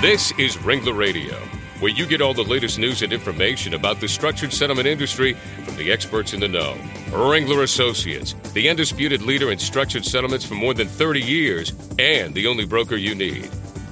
This 0.00 0.32
is 0.38 0.56
Ringler 0.56 0.96
Radio, 0.96 1.34
where 1.80 1.92
you 1.92 2.06
get 2.06 2.22
all 2.22 2.32
the 2.32 2.42
latest 2.42 2.78
news 2.78 3.02
and 3.02 3.12
information 3.12 3.74
about 3.74 4.00
the 4.00 4.08
structured 4.08 4.50
settlement 4.50 4.86
industry 4.86 5.34
from 5.66 5.76
the 5.76 5.92
experts 5.92 6.32
in 6.32 6.40
the 6.40 6.48
know. 6.48 6.74
Ringler 7.10 7.62
Associates, 7.62 8.32
the 8.54 8.70
undisputed 8.70 9.20
leader 9.20 9.52
in 9.52 9.58
structured 9.58 10.06
settlements 10.06 10.42
for 10.42 10.54
more 10.54 10.72
than 10.72 10.88
30 10.88 11.20
years 11.20 11.74
and 11.98 12.34
the 12.34 12.46
only 12.46 12.64
broker 12.64 12.96
you 12.96 13.14
need. 13.14 13.44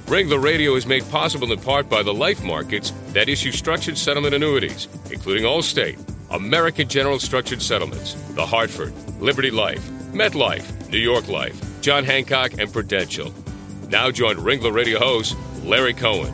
Ringler 0.07 0.43
Radio 0.43 0.73
is 0.73 0.87
made 0.87 1.07
possible 1.11 1.51
in 1.51 1.59
part 1.59 1.87
by 1.87 2.01
the 2.01 2.11
life 2.11 2.43
markets 2.43 2.91
that 3.13 3.29
issue 3.29 3.51
structured 3.51 3.95
settlement 3.95 4.33
annuities, 4.33 4.87
including 5.11 5.43
Allstate, 5.43 5.99
American 6.31 6.87
General 6.87 7.19
Structured 7.19 7.61
Settlements, 7.61 8.15
The 8.33 8.47
Hartford, 8.47 8.95
Liberty 9.21 9.51
Life, 9.51 9.87
MetLife, 10.11 10.89
New 10.89 10.97
York 10.97 11.27
Life, 11.27 11.81
John 11.81 12.03
Hancock, 12.03 12.53
and 12.57 12.73
Prudential. 12.73 13.31
Now 13.89 14.09
join 14.09 14.37
Ringler 14.37 14.73
Radio 14.73 14.97
host 14.97 15.35
Larry 15.69 15.93
Cohen. 15.93 16.33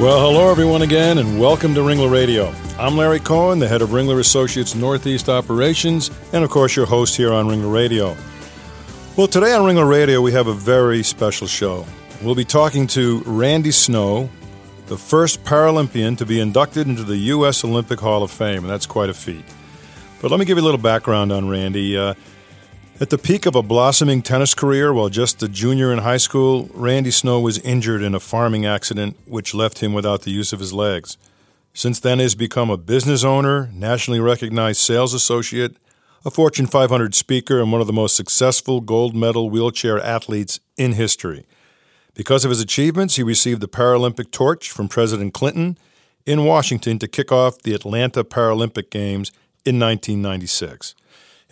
Well, 0.00 0.18
hello 0.18 0.50
everyone 0.50 0.80
again, 0.80 1.18
and 1.18 1.38
welcome 1.38 1.74
to 1.74 1.80
Ringler 1.80 2.10
Radio. 2.10 2.54
I'm 2.78 2.96
Larry 2.96 3.20
Cohen, 3.20 3.58
the 3.58 3.68
head 3.68 3.82
of 3.82 3.90
Ringler 3.90 4.18
Associates 4.18 4.74
Northeast 4.74 5.28
Operations, 5.28 6.10
and 6.32 6.42
of 6.42 6.48
course 6.48 6.74
your 6.74 6.86
host 6.86 7.14
here 7.18 7.34
on 7.34 7.48
Ringler 7.48 7.70
Radio. 7.70 8.16
Well, 9.18 9.28
today 9.28 9.52
on 9.52 9.60
Ringler 9.60 9.86
Radio, 9.86 10.22
we 10.22 10.32
have 10.32 10.46
a 10.46 10.54
very 10.54 11.02
special 11.02 11.46
show. 11.46 11.84
We'll 12.22 12.34
be 12.34 12.46
talking 12.46 12.86
to 12.88 13.22
Randy 13.26 13.72
Snow, 13.72 14.30
the 14.86 14.96
first 14.96 15.44
Paralympian 15.44 16.16
to 16.16 16.24
be 16.24 16.40
inducted 16.40 16.88
into 16.88 17.04
the 17.04 17.18
U.S. 17.18 17.62
Olympic 17.62 18.00
Hall 18.00 18.22
of 18.22 18.30
Fame, 18.30 18.60
and 18.60 18.70
that's 18.70 18.86
quite 18.86 19.10
a 19.10 19.14
feat. 19.14 19.44
But 20.22 20.30
let 20.30 20.40
me 20.40 20.46
give 20.46 20.56
you 20.56 20.62
a 20.62 20.64
little 20.64 20.80
background 20.80 21.30
on 21.30 21.50
Randy. 21.50 21.98
Uh, 21.98 22.14
at 23.00 23.10
the 23.10 23.18
peak 23.18 23.44
of 23.44 23.56
a 23.56 23.62
blossoming 23.62 24.22
tennis 24.22 24.54
career 24.54 24.92
while 24.92 25.08
just 25.08 25.42
a 25.42 25.48
junior 25.48 25.92
in 25.92 25.98
high 25.98 26.16
school, 26.16 26.70
Randy 26.72 27.10
Snow 27.10 27.40
was 27.40 27.58
injured 27.58 28.02
in 28.02 28.14
a 28.14 28.20
farming 28.20 28.64
accident 28.66 29.16
which 29.26 29.54
left 29.54 29.80
him 29.80 29.92
without 29.92 30.22
the 30.22 30.30
use 30.30 30.52
of 30.52 30.60
his 30.60 30.72
legs. 30.72 31.18
Since 31.72 31.98
then, 31.98 32.18
he 32.18 32.22
has 32.22 32.36
become 32.36 32.70
a 32.70 32.76
business 32.76 33.24
owner, 33.24 33.68
nationally 33.74 34.20
recognized 34.20 34.80
sales 34.80 35.12
associate, 35.12 35.76
a 36.24 36.30
Fortune 36.30 36.66
500 36.66 37.16
speaker, 37.16 37.60
and 37.60 37.72
one 37.72 37.80
of 37.80 37.88
the 37.88 37.92
most 37.92 38.14
successful 38.14 38.80
gold 38.80 39.16
medal 39.16 39.50
wheelchair 39.50 40.00
athletes 40.00 40.60
in 40.76 40.92
history. 40.92 41.46
Because 42.14 42.44
of 42.44 42.50
his 42.50 42.60
achievements, 42.60 43.16
he 43.16 43.24
received 43.24 43.60
the 43.60 43.68
Paralympic 43.68 44.30
torch 44.30 44.70
from 44.70 44.88
President 44.88 45.34
Clinton 45.34 45.76
in 46.24 46.44
Washington 46.44 47.00
to 47.00 47.08
kick 47.08 47.32
off 47.32 47.60
the 47.62 47.74
Atlanta 47.74 48.22
Paralympic 48.22 48.88
Games 48.88 49.32
in 49.64 49.80
1996. 49.80 50.94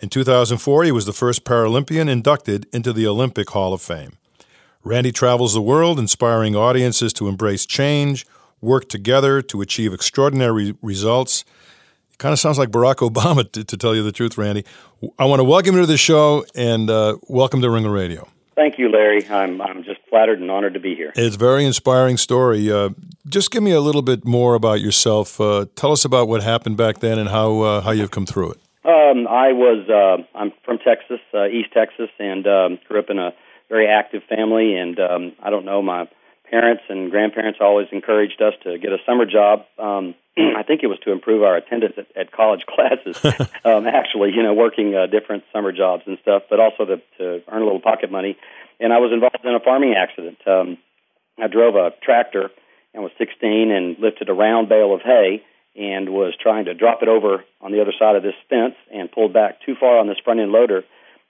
In 0.03 0.09
2004, 0.09 0.83
he 0.83 0.91
was 0.91 1.05
the 1.05 1.13
first 1.13 1.45
Paralympian 1.45 2.09
inducted 2.09 2.67
into 2.73 2.91
the 2.91 3.07
Olympic 3.07 3.51
Hall 3.51 3.73
of 3.73 3.81
Fame. 3.81 4.17
Randy 4.83 5.13
travels 5.13 5.53
the 5.53 5.61
world 5.61 5.97
inspiring 5.97 6.57
audiences 6.57 7.13
to 7.13 7.29
embrace 7.29 7.65
change, 7.65 8.25
work 8.59 8.89
together 8.89 9.41
to 9.43 9.61
achieve 9.61 9.93
extraordinary 9.93 10.75
results. 10.81 11.45
It 12.11 12.17
kind 12.17 12.33
of 12.33 12.39
sounds 12.39 12.59
like 12.59 12.67
Barack 12.67 12.95
Obama, 12.95 13.49
to, 13.53 13.63
to, 13.63 13.77
tell 13.77 13.95
you 13.95 14.03
the 14.03 14.11
truth, 14.11 14.37
Randy. 14.37 14.65
I 15.17 15.23
want 15.23 15.39
to 15.39 15.45
welcome 15.45 15.75
you 15.75 15.79
to 15.79 15.87
the 15.87 15.95
show 15.95 16.43
and 16.53 16.89
uh, 16.89 17.15
welcome 17.29 17.61
to 17.61 17.67
Ringler 17.69 17.93
Radio. 17.93 18.27
Thank 18.55 18.77
you, 18.77 18.91
Larry. 18.91 19.25
I'm, 19.29 19.61
I'm 19.61 19.85
just 19.85 20.01
flattered 20.09 20.41
and 20.41 20.51
honored 20.51 20.73
to 20.73 20.81
be 20.81 20.95
here. 20.95 21.13
It's 21.15 21.37
a 21.37 21.39
very 21.39 21.63
inspiring 21.63 22.17
story. 22.17 22.69
Uh, 22.69 22.89
just 23.29 23.51
give 23.51 23.63
me 23.63 23.71
a 23.71 23.79
little 23.79 24.01
bit 24.01 24.25
more 24.25 24.55
about 24.55 24.81
yourself. 24.81 25.39
Uh, 25.39 25.67
tell 25.77 25.93
us 25.93 26.03
about 26.03 26.27
what 26.27 26.43
happened 26.43 26.75
back 26.75 26.99
then 26.99 27.17
and 27.19 27.29
how, 27.29 27.61
uh, 27.61 27.79
how 27.79 27.91
you've 27.91 28.11
come 28.11 28.25
through 28.25 28.51
it. 28.51 28.62
Um, 28.85 29.27
I 29.27 29.53
was 29.53 29.87
uh, 29.89 30.23
I'm 30.37 30.51
from 30.65 30.77
Texas, 30.79 31.19
uh, 31.33 31.47
East 31.47 31.69
Texas, 31.73 32.09
and 32.19 32.45
um, 32.45 32.79
grew 32.87 32.99
up 32.99 33.09
in 33.09 33.17
a 33.17 33.33
very 33.69 33.87
active 33.87 34.23
family. 34.27 34.75
And 34.75 34.99
um, 34.99 35.31
I 35.41 35.49
don't 35.49 35.65
know, 35.65 35.81
my 35.81 36.09
parents 36.49 36.83
and 36.89 37.09
grandparents 37.09 37.59
always 37.61 37.87
encouraged 37.91 38.41
us 38.41 38.53
to 38.63 38.77
get 38.77 38.91
a 38.91 38.97
summer 39.05 39.25
job. 39.25 39.65
Um, 39.79 40.15
I 40.37 40.63
think 40.63 40.83
it 40.83 40.87
was 40.87 40.99
to 41.05 41.11
improve 41.11 41.43
our 41.43 41.55
attendance 41.55 41.95
at, 41.97 42.07
at 42.15 42.31
college 42.31 42.65
classes. 42.67 43.17
um, 43.65 43.87
actually, 43.87 44.31
you 44.35 44.43
know, 44.43 44.53
working 44.53 44.93
uh, 44.93 45.07
different 45.07 45.43
summer 45.53 45.71
jobs 45.71 46.03
and 46.05 46.17
stuff, 46.21 46.43
but 46.49 46.59
also 46.59 46.85
to, 46.85 46.97
to 47.17 47.41
earn 47.47 47.61
a 47.61 47.65
little 47.65 47.81
pocket 47.81 48.11
money. 48.11 48.37
And 48.79 48.91
I 48.91 48.97
was 48.97 49.11
involved 49.13 49.45
in 49.45 49.55
a 49.55 49.59
farming 49.61 49.95
accident. 49.97 50.37
Um, 50.45 50.77
I 51.41 51.47
drove 51.47 51.75
a 51.75 51.91
tractor 52.03 52.51
and 52.93 53.01
was 53.01 53.11
16 53.17 53.71
and 53.71 53.97
lifted 53.97 54.29
a 54.29 54.33
round 54.33 54.69
bale 54.69 54.93
of 54.93 55.01
hay 55.01 55.41
and 55.75 56.09
was 56.09 56.33
trying 56.39 56.65
to 56.65 56.73
drop 56.73 57.01
it 57.01 57.07
over 57.07 57.43
on 57.61 57.71
the 57.71 57.81
other 57.81 57.93
side 57.97 58.15
of 58.15 58.23
this 58.23 58.35
fence 58.49 58.75
and 58.93 59.11
pulled 59.11 59.33
back 59.33 59.61
too 59.65 59.75
far 59.79 59.97
on 59.97 60.07
this 60.07 60.17
front 60.23 60.39
end 60.39 60.51
loader, 60.51 60.83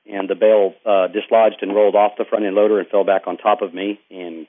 and 0.05 0.29
the 0.29 0.35
bale 0.35 0.73
uh, 0.85 1.07
dislodged 1.07 1.61
and 1.61 1.73
rolled 1.73 1.95
off 1.95 2.13
the 2.17 2.25
front 2.25 2.45
end 2.45 2.55
loader 2.55 2.79
and 2.79 2.87
fell 2.89 3.03
back 3.03 3.23
on 3.25 3.37
top 3.37 3.61
of 3.61 3.73
me 3.73 3.99
and 4.11 4.47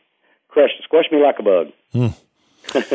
crushed, 0.49 0.83
squished 0.91 1.13
me 1.13 1.23
like 1.23 1.39
a 1.39 1.43
bug. 1.43 1.73
Hmm. 1.93 2.95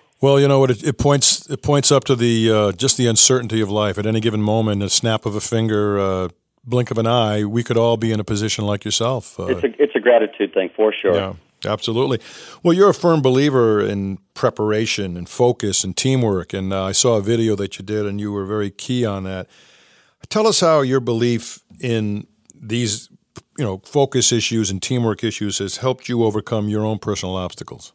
well, 0.20 0.40
you 0.40 0.48
know 0.48 0.58
what? 0.58 0.70
It, 0.70 0.82
it, 0.82 0.98
points 0.98 1.48
it 1.48 1.62
points 1.62 1.92
up 1.92 2.04
to 2.04 2.16
the 2.16 2.50
uh, 2.50 2.72
just 2.72 2.96
the 2.96 3.06
uncertainty 3.06 3.60
of 3.60 3.70
life. 3.70 3.98
At 3.98 4.06
any 4.06 4.20
given 4.20 4.42
moment, 4.42 4.82
a 4.82 4.90
snap 4.90 5.26
of 5.26 5.36
a 5.36 5.40
finger, 5.40 5.98
uh, 5.98 6.28
blink 6.64 6.90
of 6.90 6.98
an 6.98 7.06
eye, 7.06 7.44
we 7.44 7.62
could 7.62 7.76
all 7.76 7.96
be 7.96 8.12
in 8.12 8.18
a 8.18 8.24
position 8.24 8.64
like 8.64 8.84
yourself. 8.84 9.38
Uh, 9.38 9.46
it's 9.46 9.62
a 9.62 9.82
it's 9.82 9.94
a 9.94 10.00
gratitude 10.00 10.52
thing 10.52 10.70
for 10.74 10.92
sure. 10.92 11.14
Yeah. 11.14 11.34
Absolutely. 11.66 12.20
Well, 12.62 12.72
you're 12.72 12.90
a 12.90 12.94
firm 12.94 13.20
believer 13.20 13.80
in 13.80 14.18
preparation 14.34 15.16
and 15.16 15.28
focus 15.28 15.84
and 15.84 15.96
teamwork, 15.96 16.52
and 16.52 16.72
uh, 16.72 16.84
I 16.84 16.92
saw 16.92 17.16
a 17.16 17.22
video 17.22 17.54
that 17.56 17.78
you 17.78 17.84
did, 17.84 18.06
and 18.06 18.20
you 18.20 18.32
were 18.32 18.46
very 18.46 18.70
key 18.70 19.04
on 19.04 19.24
that. 19.24 19.46
Tell 20.28 20.46
us 20.46 20.60
how 20.60 20.80
your 20.80 21.00
belief 21.00 21.60
in 21.80 22.26
these, 22.54 23.08
you 23.58 23.64
know, 23.64 23.78
focus 23.84 24.32
issues 24.32 24.70
and 24.70 24.82
teamwork 24.82 25.24
issues 25.24 25.58
has 25.58 25.78
helped 25.78 26.08
you 26.08 26.24
overcome 26.24 26.68
your 26.68 26.84
own 26.84 26.98
personal 26.98 27.36
obstacles. 27.36 27.92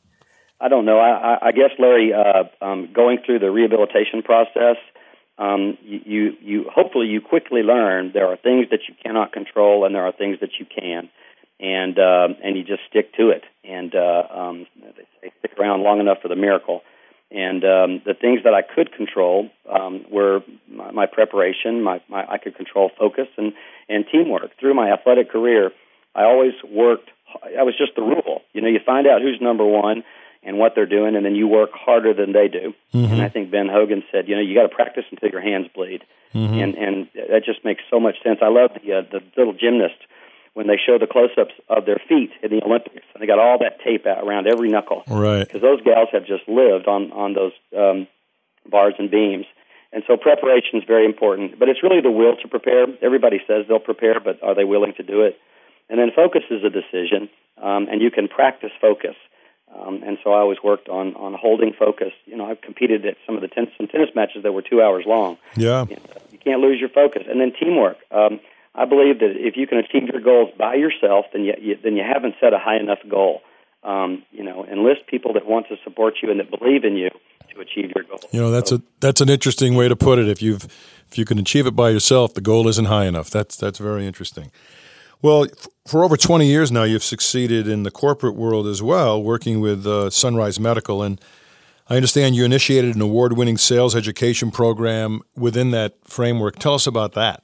I 0.59 0.67
don't 0.67 0.85
know. 0.85 0.99
I, 0.99 1.37
I 1.41 1.51
guess, 1.51 1.71
Larry, 1.79 2.13
uh, 2.13 2.43
um, 2.63 2.89
going 2.93 3.19
through 3.25 3.39
the 3.39 3.51
rehabilitation 3.51 4.21
process, 4.23 4.77
um, 5.37 5.77
you, 5.83 6.33
you 6.41 6.65
hopefully 6.73 7.07
you 7.07 7.19
quickly 7.19 7.61
learn 7.61 8.11
there 8.13 8.27
are 8.27 8.37
things 8.37 8.67
that 8.71 8.81
you 8.87 8.95
cannot 9.03 9.33
control, 9.33 9.85
and 9.85 9.93
there 9.93 10.05
are 10.05 10.13
things 10.13 10.39
that 10.39 10.51
you 10.59 10.65
can 10.65 11.09
and 11.59 11.97
uh, 11.97 12.27
and 12.43 12.57
you 12.57 12.63
just 12.63 12.81
stick 12.89 13.13
to 13.15 13.29
it. 13.29 13.43
And 13.63 13.93
uh, 13.95 14.23
um, 14.29 14.67
they 15.21 15.31
stick 15.39 15.57
around 15.59 15.83
long 15.83 15.99
enough 15.99 16.17
for 16.21 16.27
the 16.27 16.35
miracle. 16.35 16.81
And 17.31 17.63
um, 17.65 18.01
the 18.05 18.13
things 18.13 18.41
that 18.43 18.53
I 18.53 18.61
could 18.61 18.93
control 18.93 19.49
um, 19.67 20.05
were 20.11 20.41
my, 20.69 20.91
my 20.91 21.05
preparation. 21.05 21.81
My, 21.81 22.01
my 22.07 22.25
I 22.29 22.37
could 22.37 22.55
control 22.55 22.91
focus 22.97 23.27
and 23.37 23.53
and 23.89 24.05
teamwork. 24.11 24.51
Through 24.59 24.75
my 24.75 24.91
athletic 24.91 25.31
career, 25.31 25.71
I 26.13 26.23
always 26.23 26.53
worked. 26.63 27.09
I 27.43 27.63
was 27.63 27.75
just 27.77 27.95
the 27.95 28.01
rule. 28.01 28.41
You 28.53 28.61
know, 28.61 28.67
you 28.67 28.79
find 28.85 29.07
out 29.07 29.21
who's 29.21 29.39
number 29.41 29.65
one 29.65 30.03
and 30.43 30.59
what 30.59 30.73
they're 30.75 30.85
doing, 30.85 31.15
and 31.15 31.25
then 31.25 31.35
you 31.35 31.47
work 31.47 31.71
harder 31.73 32.13
than 32.13 32.31
they 32.31 32.47
do. 32.47 32.73
Mm-hmm. 32.93 33.13
And 33.13 33.21
I 33.21 33.29
think 33.29 33.49
Ben 33.49 33.67
Hogan 33.67 34.03
said, 34.11 34.29
you 34.29 34.35
know, 34.35 34.41
you 34.41 34.53
got 34.53 34.69
to 34.69 34.73
practice 34.73 35.03
until 35.11 35.29
your 35.29 35.41
hands 35.41 35.67
bleed, 35.73 36.03
mm-hmm. 36.33 36.53
and 36.53 36.75
and 36.75 37.09
that 37.15 37.43
just 37.43 37.65
makes 37.65 37.81
so 37.89 37.99
much 37.99 38.21
sense. 38.23 38.39
I 38.41 38.49
love 38.49 38.71
the 38.75 38.93
uh, 38.93 39.01
the 39.11 39.21
little 39.35 39.53
gymnast 39.53 39.97
when 40.55 40.67
they 40.67 40.79
show 40.83 40.97
the 40.97 41.05
close-ups 41.05 41.53
of 41.69 41.85
their 41.85 42.01
feet 42.07 42.31
in 42.41 42.49
the 42.49 42.63
Olympics, 42.63 43.05
and 43.13 43.21
they 43.21 43.27
got 43.27 43.39
all 43.39 43.59
that 43.59 43.81
tape 43.83 44.07
out 44.07 44.23
around 44.25 44.47
every 44.47 44.69
knuckle, 44.69 45.03
right? 45.07 45.45
Because 45.45 45.61
those 45.61 45.81
gals 45.81 46.09
have 46.13 46.25
just 46.25 46.47
lived 46.47 46.87
on 46.87 47.11
on 47.11 47.33
those 47.33 47.51
um, 47.77 48.07
bars 48.65 48.95
and 48.97 49.11
beams, 49.11 49.45
and 49.91 50.03
so 50.07 50.17
preparation 50.17 50.79
is 50.79 50.83
very 50.87 51.05
important. 51.05 51.59
But 51.59 51.69
it's 51.69 51.83
really 51.83 52.01
the 52.01 52.09
will 52.09 52.37
to 52.37 52.47
prepare. 52.47 52.87
Everybody 53.01 53.41
says 53.45 53.65
they'll 53.67 53.79
prepare, 53.79 54.19
but 54.19 54.41
are 54.41 54.55
they 54.55 54.63
willing 54.63 54.93
to 54.95 55.03
do 55.03 55.21
it? 55.21 55.37
And 55.89 55.99
then 55.99 56.09
focus 56.15 56.43
is 56.49 56.63
a 56.63 56.69
decision, 56.71 57.29
um, 57.61 57.87
and 57.91 58.01
you 58.01 58.09
can 58.09 58.27
practice 58.27 58.71
focus. 58.81 59.15
Um, 59.77 60.03
and 60.03 60.17
so 60.23 60.31
I 60.31 60.39
always 60.39 60.59
worked 60.63 60.87
on 60.87 61.15
on 61.15 61.33
holding 61.33 61.73
focus. 61.73 62.13
You 62.25 62.37
know, 62.37 62.45
I've 62.45 62.61
competed 62.61 63.05
at 63.05 63.17
some 63.25 63.35
of 63.35 63.41
the 63.41 63.49
ten, 63.49 63.67
some 63.77 63.87
tennis 63.87 64.09
matches 64.15 64.43
that 64.43 64.53
were 64.53 64.61
two 64.61 64.81
hours 64.81 65.03
long. 65.05 65.37
Yeah, 65.57 65.85
you, 65.89 65.97
know, 65.97 66.01
you 66.31 66.37
can't 66.37 66.61
lose 66.61 66.79
your 66.79 66.89
focus. 66.89 67.23
And 67.29 67.41
then 67.41 67.51
teamwork. 67.59 67.97
Um, 68.09 68.39
I 68.77 68.85
believe 68.85 69.19
that 69.19 69.33
if 69.35 69.55
you 69.55 69.67
can 69.67 69.77
achieve 69.77 70.09
your 70.11 70.21
goals 70.21 70.49
by 70.57 70.75
yourself, 70.75 71.25
then 71.33 71.43
you, 71.43 71.53
you 71.59 71.77
then 71.81 71.95
you 71.95 72.03
haven't 72.03 72.35
set 72.41 72.53
a 72.53 72.59
high 72.59 72.77
enough 72.77 72.99
goal. 73.09 73.41
Um, 73.83 74.23
you 74.31 74.43
know, 74.43 74.65
enlist 74.65 75.07
people 75.07 75.33
that 75.33 75.45
want 75.45 75.67
to 75.69 75.75
support 75.83 76.15
you 76.21 76.31
and 76.31 76.39
that 76.39 76.49
believe 76.49 76.83
in 76.83 76.95
you 76.95 77.09
to 77.53 77.61
achieve 77.61 77.91
your 77.95 78.03
goals. 78.03 78.25
You 78.31 78.41
know, 78.41 78.49
that's 78.51 78.71
so, 78.71 78.77
a 78.77 78.81
that's 78.99 79.21
an 79.21 79.29
interesting 79.29 79.75
way 79.75 79.87
to 79.87 79.95
put 79.95 80.19
it. 80.19 80.27
If 80.27 80.41
you've 80.41 80.65
if 81.07 81.17
you 81.17 81.25
can 81.25 81.39
achieve 81.39 81.67
it 81.67 81.75
by 81.75 81.89
yourself, 81.91 82.33
the 82.33 82.41
goal 82.41 82.67
isn't 82.67 82.85
high 82.85 83.05
enough. 83.05 83.29
That's 83.29 83.55
that's 83.55 83.79
very 83.79 84.05
interesting. 84.05 84.51
Well, 85.21 85.47
for 85.87 86.03
over 86.03 86.17
20 86.17 86.45
years 86.45 86.71
now, 86.71 86.83
you've 86.83 87.03
succeeded 87.03 87.67
in 87.67 87.83
the 87.83 87.89
corporate 87.89 88.35
world 88.35 88.67
as 88.67 88.83
well, 88.83 89.23
working 89.23 89.59
with 89.59 89.87
uh, 89.87 90.09
Sunrise 90.09 90.59
Medical. 90.59 91.01
And 91.01 91.19
I 91.89 91.95
understand 91.95 92.35
you 92.35 92.43
initiated 92.43 92.95
an 92.95 93.01
award 93.01 93.33
winning 93.33 93.57
sales 93.57 93.95
education 93.95 94.51
program 94.51 95.21
within 95.35 95.71
that 95.71 95.95
framework. 96.03 96.59
Tell 96.59 96.73
us 96.73 96.85
about 96.85 97.13
that. 97.13 97.43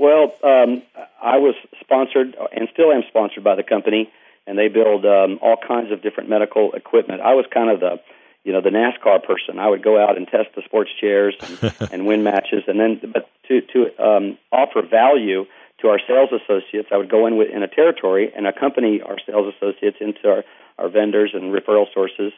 Well, 0.00 0.32
um, 0.42 0.80
I 1.22 1.36
was 1.36 1.54
sponsored 1.78 2.34
and 2.56 2.70
still 2.72 2.90
am 2.90 3.02
sponsored 3.08 3.44
by 3.44 3.54
the 3.54 3.62
company, 3.62 4.10
and 4.46 4.56
they 4.56 4.68
build 4.68 5.04
um, 5.04 5.38
all 5.42 5.58
kinds 5.58 5.92
of 5.92 6.00
different 6.00 6.30
medical 6.30 6.72
equipment. 6.72 7.20
I 7.20 7.34
was 7.34 7.44
kind 7.52 7.68
of 7.68 7.80
the 7.80 8.00
you 8.42 8.54
know 8.54 8.62
the 8.62 8.70
NASCAR 8.70 9.22
person. 9.22 9.58
I 9.58 9.68
would 9.68 9.84
go 9.84 10.02
out 10.02 10.16
and 10.16 10.26
test 10.26 10.56
the 10.56 10.62
sports 10.64 10.88
chairs 10.98 11.34
and, 11.42 11.74
and 11.92 12.06
win 12.06 12.22
matches, 12.22 12.64
and 12.66 12.80
then 12.80 13.12
but 13.12 13.28
to 13.48 13.60
to 13.60 14.02
um, 14.02 14.38
offer 14.50 14.80
value 14.80 15.44
to 15.82 15.88
our 15.88 16.00
sales 16.08 16.30
associates. 16.32 16.88
I 16.90 16.96
would 16.96 17.10
go 17.10 17.26
in 17.26 17.36
with, 17.36 17.50
in 17.50 17.62
a 17.62 17.68
territory 17.68 18.32
and 18.34 18.46
accompany 18.46 19.02
our 19.02 19.18
sales 19.26 19.52
associates 19.54 19.98
into 20.00 20.28
our, 20.28 20.44
our 20.78 20.88
vendors 20.88 21.32
and 21.34 21.52
referral 21.52 21.92
sources. 21.92 22.32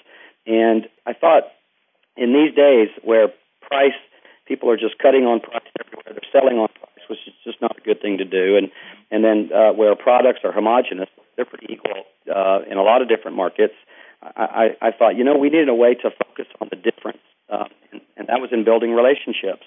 And 0.47 0.88
I 1.06 1.12
thought 1.12 1.44
in 2.17 2.32
these 2.32 2.55
days 2.56 2.88
where 3.05 3.29
price, 3.61 3.94
people 4.47 4.69
are 4.70 4.76
just 4.76 4.99
cutting 4.99 5.25
on 5.25 5.38
price 5.41 5.62
everywhere, 5.79 6.11
they're 6.11 6.32
selling 6.32 6.59
on 6.59 6.69
price, 6.69 6.91
which 7.12 7.20
is 7.29 7.35
just 7.44 7.61
not 7.61 7.76
a 7.76 7.81
good 7.81 8.00
thing 8.00 8.19
to 8.19 8.25
do. 8.25 8.56
And 8.56 8.73
and 9.12 9.20
then 9.23 9.50
uh, 9.53 9.73
where 9.73 9.94
products 9.94 10.41
are 10.44 10.53
homogenous, 10.53 11.09
they're 11.37 11.44
pretty 11.44 11.69
equal 11.69 12.09
uh, 12.29 12.61
in 12.70 12.79
a 12.79 12.82
lot 12.82 13.03
of 13.03 13.09
different 13.09 13.37
markets. 13.37 13.75
I, 14.23 14.75
I, 14.81 14.88
I 14.88 14.91
thought, 14.97 15.17
you 15.17 15.25
know, 15.25 15.37
we 15.37 15.50
needed 15.50 15.69
a 15.69 15.75
way 15.75 15.94
to 15.94 16.09
focus 16.25 16.47
on 16.61 16.69
the 16.70 16.76
difference, 16.76 17.23
uh, 17.50 17.69
and, 17.91 18.00
and 18.17 18.25
that 18.29 18.41
was 18.41 18.50
in 18.53 18.64
building 18.64 18.94
relationships. 18.94 19.67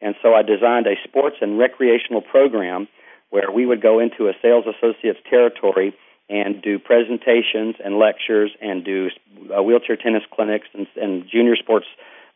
And 0.00 0.14
so 0.22 0.34
I 0.34 0.42
designed 0.42 0.86
a 0.86 0.96
sports 1.04 1.36
and 1.40 1.58
recreational 1.58 2.22
program 2.22 2.88
where 3.28 3.50
we 3.52 3.66
would 3.66 3.82
go 3.82 4.00
into 4.00 4.28
a 4.28 4.32
sales 4.42 4.64
associate's 4.66 5.20
territory 5.28 5.94
and 6.28 6.62
do 6.62 6.78
presentations 6.78 7.76
and 7.84 7.98
lectures 7.98 8.50
and 8.62 8.84
do 8.84 9.08
uh, 9.54 9.62
wheelchair 9.62 9.96
tennis 9.96 10.22
clinics 10.34 10.68
and, 10.74 10.86
and 10.96 11.28
junior 11.30 11.56
sports 11.56 11.86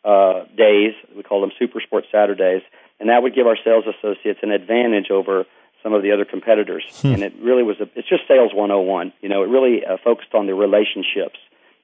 uh, 0.05 0.45
days. 0.57 0.93
We 1.17 1.23
call 1.23 1.41
them 1.41 1.53
Super 1.59 1.81
Sports 1.81 2.09
Saturdays, 2.13 2.63
and 3.05 3.11
that 3.11 3.23
would 3.23 3.35
give 3.35 3.47
our 3.47 3.59
sales 3.63 3.85
associates 3.85 4.41
an 4.43 4.51
advantage 4.51 5.11
over 5.11 5.45
some 5.83 5.93
of 5.93 6.03
the 6.03 6.13
other 6.13 6.25
competitors. 6.25 6.85
Hmm. 7.03 7.09
And 7.09 7.23
it 7.23 7.35
really 7.39 7.63
was 7.63 7.79
a, 7.79 7.87
it's 7.97 8.09
just 8.09 8.27
sales 8.27 8.55
101. 8.55 9.13
You 9.21 9.29
know, 9.29 9.43
it 9.43 9.51
really 9.51 9.85
uh, 9.85 9.99
focused 10.03 10.33
on 10.33 10.47
the 10.47 10.55
relationships 10.55 11.37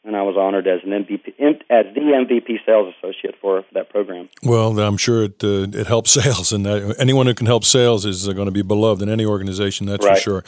and 0.02 0.16
I 0.16 0.22
was 0.22 0.34
honored 0.34 0.66
as 0.66 0.80
an 0.82 0.92
MVP 0.92 1.38
as 1.68 1.94
the 1.94 2.00
MVP 2.00 2.64
sales 2.64 2.94
associate 2.96 3.34
for 3.38 3.66
that 3.74 3.90
program. 3.90 4.30
Well, 4.42 4.80
I'm 4.80 4.96
sure 4.96 5.24
it 5.24 5.44
uh, 5.44 5.68
it 5.78 5.86
helps 5.86 6.10
sales, 6.22 6.52
and 6.54 6.64
that, 6.64 6.96
anyone 6.98 7.26
who 7.26 7.34
can 7.34 7.46
help 7.46 7.64
sales 7.64 8.06
is 8.06 8.26
going 8.26 8.46
to 8.46 8.50
be 8.50 8.62
beloved 8.62 9.02
in 9.02 9.10
any 9.10 9.26
organization. 9.26 9.86
That's 9.86 10.06
right. 10.06 10.16
for 10.16 10.22
sure. 10.22 10.44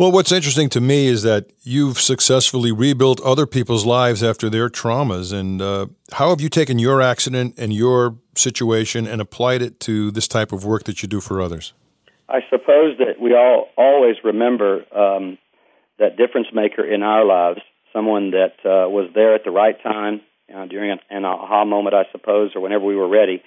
Well, 0.00 0.12
what's 0.12 0.32
interesting 0.32 0.70
to 0.70 0.80
me 0.80 1.08
is 1.08 1.24
that 1.24 1.50
you've 1.60 2.00
successfully 2.00 2.72
rebuilt 2.72 3.20
other 3.20 3.44
people's 3.44 3.84
lives 3.84 4.22
after 4.22 4.48
their 4.48 4.70
traumas. 4.70 5.30
And 5.30 5.60
uh, 5.60 5.88
how 6.12 6.30
have 6.30 6.40
you 6.40 6.48
taken 6.48 6.78
your 6.78 7.02
accident 7.02 7.56
and 7.58 7.70
your 7.70 8.16
situation 8.34 9.06
and 9.06 9.20
applied 9.20 9.60
it 9.60 9.78
to 9.80 10.10
this 10.10 10.26
type 10.26 10.52
of 10.52 10.64
work 10.64 10.84
that 10.84 11.02
you 11.02 11.06
do 11.06 11.20
for 11.20 11.42
others? 11.42 11.74
I 12.30 12.38
suppose 12.48 12.96
that 12.96 13.20
we 13.20 13.34
all 13.34 13.68
always 13.76 14.16
remember 14.24 14.86
um, 14.96 15.36
that 15.98 16.16
difference 16.16 16.48
maker 16.54 16.82
in 16.82 17.02
our 17.02 17.26
lives 17.26 17.60
someone 17.92 18.30
that 18.30 18.54
uh, 18.64 18.88
was 18.88 19.10
there 19.14 19.34
at 19.34 19.44
the 19.44 19.50
right 19.50 19.76
time 19.82 20.22
uh, 20.48 20.64
during 20.64 20.92
an, 20.92 21.00
an 21.10 21.26
aha 21.26 21.66
moment, 21.66 21.94
I 21.94 22.04
suppose, 22.10 22.52
or 22.54 22.62
whenever 22.62 22.86
we 22.86 22.96
were 22.96 23.08
ready. 23.08 23.42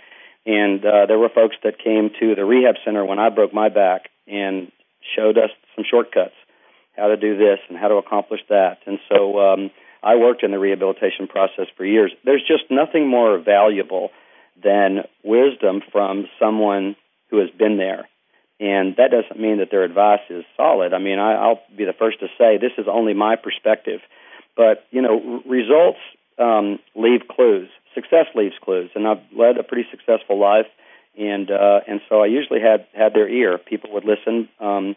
And 0.46 0.86
uh, 0.86 1.08
there 1.08 1.18
were 1.18 1.30
folks 1.34 1.56
that 1.64 1.80
came 1.84 2.12
to 2.20 2.36
the 2.36 2.46
rehab 2.46 2.76
center 2.86 3.04
when 3.04 3.18
I 3.18 3.30
broke 3.30 3.56
my 3.56 3.70
back 3.70 4.10
and 4.28 4.72
showed 5.16 5.38
us 5.38 5.50
some 5.76 5.86
shortcuts, 5.90 6.36
how 6.96 7.08
to 7.08 7.18
do 7.18 7.38
this 7.38 7.60
and 7.70 7.78
how 7.78 7.88
to 7.88 7.96
accomplish 7.96 8.42
that. 8.50 8.80
And 8.86 9.00
so 9.10 9.40
um, 9.40 9.72
I 10.02 10.16
worked 10.16 10.44
in 10.44 10.52
the 10.52 10.60
rehabilitation 10.60 11.28
process 11.28 11.66
for 11.76 11.86
years. 11.86 12.12
There's 12.24 12.44
just 12.48 12.64
nothing 12.70 13.08
more 13.08 13.38
valuable 13.38 14.12
than 14.62 15.04
wisdom 15.24 15.82
from 15.92 16.28
someone 16.40 16.96
who 17.30 17.40
has 17.40 17.50
been 17.50 17.78
there. 17.78 18.08
And 18.60 18.96
that 18.98 19.10
doesn't 19.12 19.42
mean 19.42 19.58
that 19.58 19.72
their 19.72 19.84
advice 19.84 20.22
is 20.30 20.46
solid. 20.56 20.94
I 20.94 21.00
mean, 21.00 21.20
I, 21.20 21.34
I'll 21.34 21.62
be 21.76 21.86
the 21.86 21.94
first 21.98 22.20
to 22.20 22.28
say 22.38 22.58
this 22.58 22.72
is 22.78 22.86
only 22.88 23.14
my 23.14 23.36
perspective. 23.36 24.00
But 24.56 24.86
you 24.92 25.02
know, 25.02 25.42
results 25.46 26.00
um, 26.38 26.80
leave 26.96 27.22
clues. 27.30 27.70
Success 27.94 28.28
leaves 28.36 28.56
clues, 28.64 28.90
and 28.96 29.08
I've 29.08 29.22
led 29.36 29.58
a 29.58 29.64
pretty 29.64 29.88
successful 29.92 30.40
life, 30.40 30.68
and 31.18 31.50
uh, 31.50 31.82
and 31.88 32.02
so 32.10 32.22
I 32.22 32.28
usually 32.28 32.60
had 32.60 32.88
had 32.94 33.14
their 33.14 33.30
ear. 33.30 33.58
People 33.58 33.94
would 33.94 34.06
listen, 34.06 34.50
um, 34.60 34.96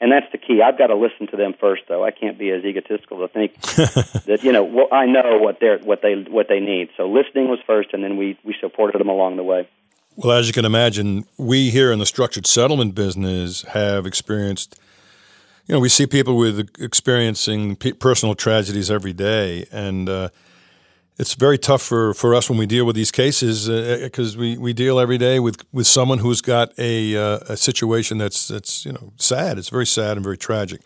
and 0.00 0.12
that's 0.12 0.30
the 0.32 0.38
key. 0.38 0.62
I've 0.62 0.78
got 0.78 0.88
to 0.88 0.96
listen 0.96 1.26
to 1.28 1.36
them 1.36 1.54
first, 1.58 1.82
though. 1.88 2.04
I 2.04 2.10
can't 2.10 2.38
be 2.38 2.50
as 2.50 2.64
egotistical 2.64 3.26
to 3.26 3.28
think 3.28 3.60
that 4.26 4.40
you 4.42 4.52
know 4.52 4.64
well, 4.64 4.88
I 4.92 5.06
know 5.06 5.38
what 5.38 5.60
they 5.60 5.76
what 5.82 6.02
they 6.02 6.14
what 6.14 6.48
they 6.48 6.60
need. 6.60 6.90
So 6.96 7.08
listening 7.08 7.48
was 7.48 7.58
first, 7.66 7.90
and 7.92 8.02
then 8.02 8.16
we 8.16 8.38
we 8.44 8.54
supported 8.60 8.98
them 8.98 9.08
along 9.08 9.36
the 9.36 9.44
way. 9.44 9.68
Well, 10.16 10.36
as 10.36 10.48
you 10.48 10.52
can 10.52 10.64
imagine, 10.64 11.26
we 11.36 11.70
here 11.70 11.92
in 11.92 12.00
the 12.00 12.06
structured 12.06 12.46
settlement 12.46 12.94
business 12.94 13.62
have 13.62 14.04
experienced 14.04 14.78
you 15.68 15.74
know, 15.74 15.80
we 15.80 15.90
see 15.90 16.06
people 16.06 16.38
with 16.38 16.70
experiencing 16.80 17.76
personal 17.76 18.34
tragedies 18.34 18.90
every 18.90 19.12
day, 19.12 19.66
and 19.70 20.08
uh, 20.08 20.30
it's 21.18 21.34
very 21.34 21.58
tough 21.58 21.82
for, 21.82 22.14
for 22.14 22.34
us 22.34 22.48
when 22.48 22.58
we 22.58 22.66
deal 22.66 22.84
with 22.84 22.94
these 22.94 23.10
cases 23.10 23.68
because 24.00 24.36
uh, 24.36 24.38
we, 24.38 24.56
we 24.56 24.72
deal 24.72 25.00
every 25.00 25.18
day 25.18 25.40
with, 25.40 25.64
with 25.72 25.86
someone 25.86 26.18
who's 26.18 26.40
got 26.40 26.72
a, 26.78 27.16
uh, 27.16 27.38
a 27.48 27.56
situation 27.56 28.18
that's 28.18 28.48
that's 28.48 28.86
you 28.86 28.92
know 28.92 29.12
sad. 29.16 29.58
It's 29.58 29.68
very 29.68 29.86
sad 29.86 30.16
and 30.16 30.24
very 30.24 30.38
tragic. 30.38 30.80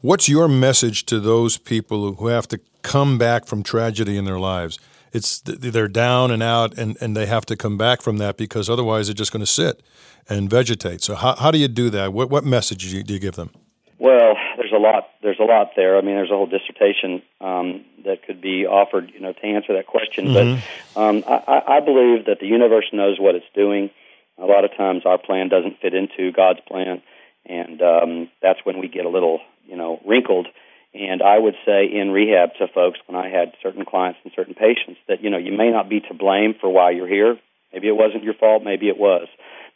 What's 0.00 0.28
your 0.28 0.48
message 0.48 1.06
to 1.06 1.20
those 1.20 1.56
people 1.56 2.14
who 2.14 2.26
have 2.26 2.48
to 2.48 2.60
come 2.82 3.16
back 3.16 3.46
from 3.46 3.62
tragedy 3.62 4.16
in 4.16 4.24
their 4.24 4.38
lives? 4.38 4.78
It's 5.12 5.40
they're 5.40 5.88
down 5.88 6.30
and 6.30 6.42
out, 6.42 6.76
and, 6.76 6.98
and 7.00 7.16
they 7.16 7.26
have 7.26 7.46
to 7.46 7.56
come 7.56 7.78
back 7.78 8.02
from 8.02 8.18
that 8.18 8.36
because 8.36 8.68
otherwise 8.68 9.06
they're 9.06 9.14
just 9.14 9.32
going 9.32 9.40
to 9.40 9.50
sit 9.50 9.82
and 10.28 10.50
vegetate. 10.50 11.00
So 11.00 11.14
how, 11.14 11.36
how 11.36 11.50
do 11.50 11.58
you 11.58 11.68
do 11.68 11.90
that? 11.90 12.12
What 12.12 12.28
what 12.28 12.44
message 12.44 12.90
do 12.90 12.96
you, 12.96 13.02
do 13.04 13.14
you 13.14 13.20
give 13.20 13.36
them? 13.36 13.50
Well, 13.98 14.36
there's 14.66 14.80
a 14.80 14.82
lot. 14.82 15.08
There's 15.22 15.38
a 15.38 15.44
lot 15.44 15.72
there. 15.76 15.96
I 15.96 16.00
mean, 16.00 16.16
there's 16.16 16.30
a 16.30 16.34
whole 16.34 16.46
dissertation 16.46 17.22
um, 17.40 17.84
that 18.04 18.24
could 18.26 18.40
be 18.40 18.66
offered, 18.66 19.10
you 19.12 19.20
know, 19.20 19.32
to 19.32 19.44
answer 19.44 19.74
that 19.74 19.86
question. 19.86 20.26
Mm-hmm. 20.26 20.60
But 20.94 21.00
um, 21.00 21.24
I, 21.26 21.76
I 21.76 21.80
believe 21.80 22.26
that 22.26 22.38
the 22.40 22.46
universe 22.46 22.86
knows 22.92 23.18
what 23.18 23.34
it's 23.34 23.46
doing. 23.54 23.90
A 24.38 24.44
lot 24.44 24.64
of 24.64 24.76
times, 24.76 25.02
our 25.06 25.18
plan 25.18 25.48
doesn't 25.48 25.80
fit 25.80 25.94
into 25.94 26.32
God's 26.32 26.60
plan, 26.66 27.02
and 27.46 27.80
um, 27.80 28.30
that's 28.42 28.60
when 28.64 28.78
we 28.78 28.88
get 28.88 29.06
a 29.06 29.08
little, 29.08 29.40
you 29.66 29.76
know, 29.76 30.00
wrinkled. 30.04 30.48
And 30.92 31.22
I 31.22 31.38
would 31.38 31.54
say 31.64 31.86
in 31.86 32.10
rehab 32.10 32.54
to 32.58 32.68
folks 32.68 32.98
when 33.06 33.16
I 33.16 33.28
had 33.28 33.52
certain 33.62 33.84
clients 33.84 34.18
and 34.24 34.32
certain 34.34 34.54
patients 34.54 34.98
that 35.08 35.22
you 35.22 35.30
know 35.30 35.38
you 35.38 35.56
may 35.56 35.70
not 35.70 35.88
be 35.88 36.00
to 36.00 36.14
blame 36.14 36.54
for 36.60 36.68
why 36.70 36.90
you're 36.90 37.08
here. 37.08 37.38
Maybe 37.72 37.88
it 37.88 37.96
wasn't 37.96 38.24
your 38.24 38.34
fault. 38.34 38.62
Maybe 38.64 38.88
it 38.88 38.98
was. 38.98 39.28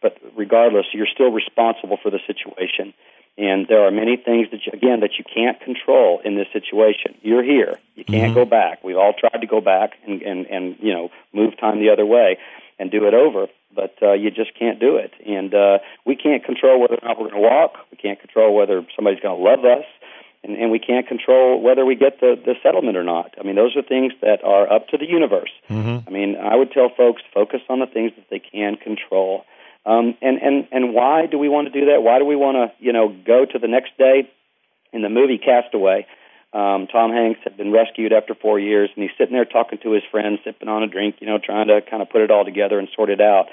But 0.03 0.17
regardless, 0.37 0.87
you're 0.93 1.11
still 1.13 1.31
responsible 1.31 1.99
for 2.03 2.11
the 2.11 2.21
situation 2.27 2.95
and 3.41 3.67
there 3.69 3.81
are 3.87 3.91
many 3.91 4.17
things 4.17 4.49
that 4.51 4.67
you, 4.67 4.73
again 4.73 5.01
that 5.01 5.17
you 5.19 5.25
can't 5.25 5.59
control 5.61 6.21
in 6.25 6.37
this 6.37 6.49
situation. 6.53 7.17
You're 7.23 7.43
here. 7.43 7.79
You 7.95 8.05
can't 8.05 8.33
mm-hmm. 8.33 8.35
go 8.35 8.45
back. 8.45 8.85
We've 8.85 8.99
all 8.99 9.15
tried 9.19 9.41
to 9.41 9.47
go 9.47 9.61
back 9.61 9.93
and, 10.07 10.21
and 10.21 10.47
and 10.47 10.77
you 10.81 10.93
know 10.93 11.11
move 11.33 11.59
time 11.59 11.81
the 11.81 11.91
other 11.91 12.05
way 12.05 12.39
and 12.79 12.91
do 12.91 13.07
it 13.07 13.15
over, 13.15 13.47
but 13.75 13.95
uh, 14.03 14.13
you 14.13 14.31
just 14.31 14.59
can't 14.59 14.79
do 14.79 14.97
it. 14.97 15.13
And 15.27 15.55
uh, 15.55 15.79
we 16.07 16.17
can't 16.17 16.45
control 16.45 16.81
whether 16.81 16.95
or 16.95 17.07
not 17.07 17.19
we're 17.19 17.31
going 17.31 17.43
to 17.43 17.49
walk. 17.49 17.77
We 17.91 17.97
can't 17.97 18.19
control 18.19 18.55
whether 18.55 18.85
somebody's 18.97 19.21
going 19.21 19.37
to 19.37 19.43
love 19.43 19.65
us. 19.65 19.85
And, 20.43 20.57
and 20.57 20.71
we 20.71 20.79
can't 20.79 21.07
control 21.07 21.61
whether 21.61 21.85
we 21.85 21.95
get 21.95 22.21
the, 22.21 22.41
the 22.43 22.55
settlement 22.63 22.97
or 22.97 23.05
not. 23.05 23.35
I 23.39 23.43
mean, 23.43 23.57
those 23.57 23.77
are 23.77 23.83
things 23.83 24.15
that 24.23 24.43
are 24.43 24.73
up 24.73 24.89
to 24.89 24.97
the 24.97 25.05
universe. 25.05 25.51
Mm-hmm. 25.69 26.09
I 26.09 26.11
mean, 26.11 26.37
I 26.37 26.57
would 26.57 26.73
tell 26.73 26.89
folks 26.89 27.21
focus 27.35 27.61
on 27.69 27.81
the 27.81 27.87
things 27.87 28.13
that 28.17 28.31
they 28.31 28.39
can 28.39 28.77
control. 28.77 29.45
Um, 29.87 30.15
and 30.21 30.39
and 30.39 30.69
and 30.73 30.95
why 30.95 31.27
do 31.27 31.39
we 31.39 31.49
want 31.49 31.73
to 31.73 31.81
do 31.81 31.87
that? 31.87 32.03
Why 32.03 32.19
do 32.19 32.25
we 32.25 32.37
want 32.37 32.57
to 32.57 32.85
you 32.85 32.93
know 32.93 33.09
go 33.09 33.45
to 33.45 33.59
the 33.59 33.69
next 33.69 33.97
day? 33.97 34.31
In 34.93 35.03
the 35.03 35.09
movie 35.09 35.39
Castaway, 35.39 36.05
um, 36.53 36.89
Tom 36.89 37.13
Hanks 37.13 37.41
had 37.45 37.57
been 37.57 37.71
rescued 37.71 38.13
after 38.13 38.35
four 38.35 38.59
years, 38.59 38.91
and 38.95 39.03
he's 39.05 39.13
sitting 39.17 39.35
there 39.35 39.45
talking 39.45 39.79
to 39.85 39.93
his 39.93 40.03
friends, 40.11 40.41
sipping 40.43 40.69
on 40.69 40.83
a 40.83 40.89
drink, 40.89 41.17
you 41.21 41.29
know, 41.29 41.39
trying 41.39 41.69
to 41.69 41.81
kind 41.81 42.03
of 42.03 42.11
put 42.11 42.23
it 42.23 42.31
all 42.33 42.45
together 42.45 42.79
and 42.79 42.89
sort 42.97 43.09
it 43.09 43.21
out. 43.21 43.47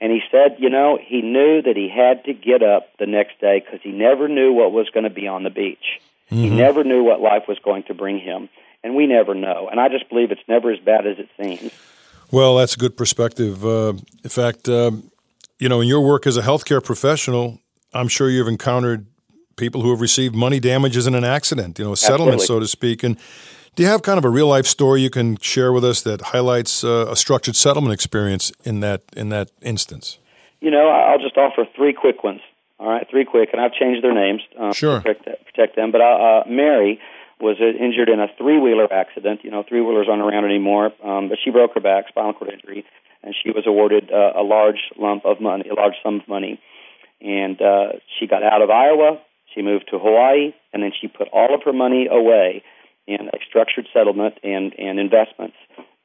And 0.00 0.10
he 0.10 0.20
said, 0.30 0.56
you 0.58 0.70
know, 0.70 0.98
he 1.00 1.20
knew 1.20 1.60
that 1.60 1.76
he 1.76 1.90
had 1.94 2.24
to 2.24 2.32
get 2.32 2.62
up 2.62 2.88
the 2.98 3.06
next 3.06 3.40
day 3.40 3.60
because 3.60 3.80
he 3.82 3.90
never 3.90 4.28
knew 4.28 4.52
what 4.52 4.72
was 4.72 4.88
going 4.90 5.04
to 5.04 5.10
be 5.10 5.26
on 5.26 5.42
the 5.42 5.50
beach. 5.50 6.00
Mm-hmm. 6.30 6.42
He 6.42 6.50
never 6.50 6.84
knew 6.84 7.02
what 7.02 7.20
life 7.20 7.42
was 7.48 7.58
going 7.58 7.82
to 7.84 7.94
bring 7.94 8.18
him, 8.18 8.48
and 8.82 8.94
we 8.94 9.06
never 9.06 9.34
know. 9.34 9.68
And 9.68 9.80
I 9.80 9.88
just 9.88 10.08
believe 10.08 10.30
it's 10.30 10.40
never 10.48 10.70
as 10.70 10.78
bad 10.78 11.06
as 11.06 11.18
it 11.18 11.28
seems. 11.38 11.72
Well, 12.30 12.56
that's 12.56 12.74
a 12.74 12.78
good 12.78 12.96
perspective. 12.96 13.64
Uh, 13.64 13.94
in 14.22 14.30
fact, 14.30 14.68
uh, 14.68 14.92
you 15.58 15.68
know, 15.68 15.80
in 15.80 15.88
your 15.88 16.00
work 16.00 16.26
as 16.26 16.36
a 16.36 16.42
healthcare 16.42 16.82
professional, 16.82 17.58
I'm 17.92 18.08
sure 18.08 18.30
you've 18.30 18.48
encountered 18.48 19.06
people 19.56 19.82
who 19.82 19.90
have 19.90 20.00
received 20.00 20.34
money 20.34 20.60
damages 20.60 21.06
in 21.06 21.14
an 21.14 21.24
accident, 21.24 21.78
you 21.78 21.84
know, 21.84 21.92
a 21.92 21.96
settlement, 21.96 22.40
Absolutely. 22.40 22.66
so 22.66 22.66
to 22.66 22.68
speak. 22.68 23.02
And 23.02 23.18
do 23.74 23.82
you 23.82 23.88
have 23.88 24.02
kind 24.02 24.18
of 24.18 24.24
a 24.24 24.30
real 24.30 24.46
life 24.46 24.66
story 24.66 25.02
you 25.02 25.10
can 25.10 25.36
share 25.38 25.72
with 25.72 25.84
us 25.84 26.02
that 26.02 26.20
highlights 26.20 26.84
uh, 26.84 27.06
a 27.10 27.16
structured 27.16 27.56
settlement 27.56 27.92
experience 27.92 28.52
in 28.64 28.80
that 28.80 29.02
in 29.16 29.28
that 29.30 29.50
instance? 29.62 30.18
You 30.60 30.70
know, 30.70 30.88
I'll 30.88 31.18
just 31.18 31.36
offer 31.36 31.64
three 31.76 31.92
quick 31.92 32.24
ones. 32.24 32.40
All 32.80 32.88
right, 32.88 33.04
three 33.10 33.24
quick, 33.24 33.48
and 33.52 33.60
I've 33.60 33.72
changed 33.72 34.04
their 34.04 34.14
names 34.14 34.40
um, 34.56 34.72
sure. 34.72 35.00
to 35.00 35.02
protect, 35.02 35.46
protect 35.46 35.74
them. 35.74 35.90
But 35.90 36.00
uh, 36.00 36.04
uh, 36.04 36.44
Mary 36.48 37.00
was 37.40 37.56
uh, 37.60 37.66
injured 37.66 38.08
in 38.08 38.20
a 38.20 38.28
three 38.38 38.58
wheeler 38.60 38.92
accident. 38.92 39.40
You 39.42 39.50
know, 39.50 39.64
three 39.68 39.80
wheelers 39.80 40.06
aren't 40.08 40.22
around 40.22 40.44
anymore, 40.44 40.92
um, 41.02 41.28
but 41.28 41.38
she 41.42 41.50
broke 41.50 41.74
her 41.74 41.80
back, 41.80 42.06
spinal 42.08 42.34
cord 42.34 42.52
injury 42.52 42.84
and 43.22 43.34
she 43.42 43.50
was 43.50 43.64
awarded 43.66 44.10
uh, 44.12 44.32
a 44.38 44.42
large 44.42 44.90
lump 44.98 45.24
of 45.24 45.40
money, 45.40 45.68
a 45.68 45.74
large 45.74 45.94
sum 46.02 46.20
of 46.20 46.28
money. 46.28 46.60
And 47.20 47.60
uh, 47.60 47.98
she 48.18 48.26
got 48.26 48.42
out 48.42 48.62
of 48.62 48.70
Iowa. 48.70 49.20
She 49.54 49.62
moved 49.62 49.88
to 49.90 49.98
Hawaii, 49.98 50.54
and 50.72 50.82
then 50.82 50.92
she 51.00 51.08
put 51.08 51.28
all 51.32 51.54
of 51.54 51.62
her 51.64 51.72
money 51.72 52.06
away 52.10 52.62
in 53.06 53.28
a 53.28 53.38
structured 53.48 53.88
settlement 53.92 54.34
and 54.44 54.74
and 54.78 55.00
investments. 55.00 55.56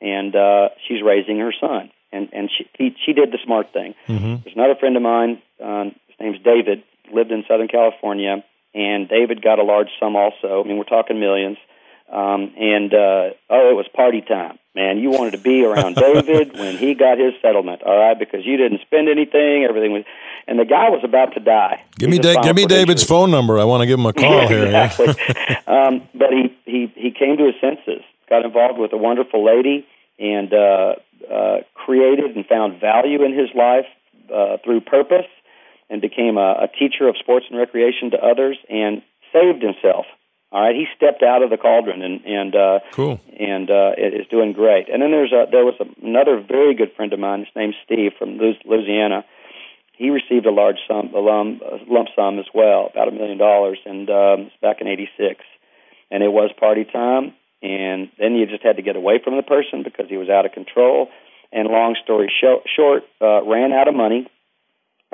And 0.02 0.36
uh, 0.36 0.70
she's 0.88 1.04
raising 1.04 1.40
her 1.40 1.54
son, 1.60 1.92
and 2.12 2.30
and 2.34 2.50
she 2.50 2.68
he, 2.78 2.96
she 3.06 3.14
did 3.14 3.32
the 3.32 3.40
smart 3.46 3.74
thing. 3.74 3.94
Mm-hmm. 4.08 4.44
There's 4.44 4.56
another 4.56 4.76
friend 4.80 4.96
of 4.96 5.04
mine. 5.04 5.42
Uh, 5.64 5.86
his 6.08 6.18
name's 6.20 6.40
David. 6.44 6.84
lived 7.14 7.32
in 7.32 7.44
Southern 7.48 7.68
California, 7.68 8.44
and 8.74 9.08
David 9.08 9.42
got 9.44 9.60
a 9.60 9.64
large 9.64 9.90
sum 10.00 10.16
also. 10.16 10.64
I 10.64 10.68
mean, 10.68 10.78
we're 10.78 10.86
talking 10.86 11.20
millions. 11.20 11.58
Um, 12.14 12.54
and 12.60 12.94
uh, 12.94 13.34
oh, 13.50 13.72
it 13.72 13.76
was 13.76 13.88
party 13.96 14.22
time, 14.22 14.60
man! 14.76 15.00
You 15.00 15.10
wanted 15.10 15.32
to 15.32 15.40
be 15.40 15.66
around 15.66 15.96
David 16.08 16.54
when 16.54 16.78
he 16.78 16.94
got 16.94 17.18
his 17.18 17.34
settlement, 17.42 17.82
all 17.82 17.98
right? 17.98 18.18
Because 18.18 18.46
you 18.46 18.56
didn't 18.56 18.82
spend 18.82 19.10
anything, 19.10 19.66
everything 19.68 19.94
was, 19.94 20.04
and 20.46 20.60
the 20.60 20.66
guy 20.66 20.90
was 20.90 21.02
about 21.04 21.34
to 21.34 21.40
die. 21.40 21.84
Give 21.98 22.12
me, 22.12 22.20
da- 22.20 22.44
give 22.44 22.56
me 22.56 22.68
David's 22.68 23.04
phone 23.04 23.32
number. 23.32 23.58
I 23.58 23.64
want 23.64 23.82
to 23.82 23.88
give 23.88 23.98
him 23.98 24.06
a 24.06 24.14
call 24.14 24.48
here. 24.48 24.66
exactly. 24.66 25.08
um, 25.66 26.08
but 26.14 26.30
he 26.30 26.56
he 26.66 26.94
he 26.96 27.10
came 27.10 27.38
to 27.38 27.46
his 27.46 27.56
senses, 27.60 28.04
got 28.30 28.46
involved 28.46 28.78
with 28.78 28.94
a 28.94 28.98
wonderful 28.98 29.44
lady, 29.44 29.84
and 30.20 30.54
uh, 30.54 30.94
uh, 31.28 31.58
created 31.74 32.36
and 32.36 32.46
found 32.46 32.80
value 32.80 33.24
in 33.24 33.34
his 33.34 33.50
life 33.56 33.90
uh, 34.32 34.58
through 34.64 34.82
purpose, 34.82 35.26
and 35.90 36.00
became 36.00 36.38
a, 36.38 36.66
a 36.66 36.68
teacher 36.78 37.08
of 37.08 37.18
sports 37.18 37.48
and 37.50 37.58
recreation 37.58 38.12
to 38.12 38.18
others, 38.18 38.58
and 38.70 39.02
saved 39.34 39.64
himself 39.64 40.06
all 40.54 40.62
right, 40.62 40.76
he 40.76 40.86
stepped 40.96 41.24
out 41.24 41.42
of 41.42 41.50
the 41.50 41.58
cauldron 41.58 42.04
and 42.04 42.24
and 42.26 42.56
uh, 42.56 42.80
cool 42.92 43.20
and 43.40 43.72
uh, 43.72 43.94
is 43.98 44.28
doing 44.30 44.54
great. 44.54 44.88
And 44.88 45.02
then 45.02 45.10
there's 45.10 45.34
a 45.34 45.50
there 45.50 45.66
was 45.66 45.74
a, 45.80 46.06
another 46.06 46.40
very 46.40 46.76
good 46.76 46.94
friend 46.96 47.12
of 47.12 47.20
mine. 47.20 47.40
His 47.40 47.56
name's 47.56 47.76
Steve 47.84 48.12
from 48.20 48.38
Louisiana. 48.38 49.26
He 49.98 50.12
received 50.12 50.46
a 50.46 50.52
large 50.52 50.78
sum, 50.88 51.12
a 51.16 51.20
lump, 51.20 51.62
a 51.62 51.80
lump 51.92 52.10
sum 52.16 52.38
as 52.38 52.46
well, 52.54 52.90
about 52.92 53.08
a 53.08 53.12
million 53.12 53.40
dollars, 53.40 53.80
and 53.84 54.08
um, 54.12 54.52
back 54.62 54.78
in 54.80 54.88
'86. 54.88 55.42
And 56.12 56.22
it 56.22 56.32
was 56.32 56.52
party 56.60 56.86
time. 56.86 57.34
And 57.64 58.12
then 58.20 58.36
you 58.36 58.46
just 58.46 58.62
had 58.62 58.76
to 58.76 58.84
get 58.84 58.96
away 58.96 59.20
from 59.24 59.38
the 59.38 59.42
person 59.42 59.82
because 59.84 60.06
he 60.10 60.18
was 60.18 60.30
out 60.30 60.46
of 60.46 60.52
control. 60.52 61.08
And 61.52 61.68
long 61.68 61.96
story 62.04 62.32
short, 62.40 63.04
uh, 63.22 63.42
ran 63.44 63.72
out 63.72 63.88
of 63.88 63.96
money, 63.96 64.28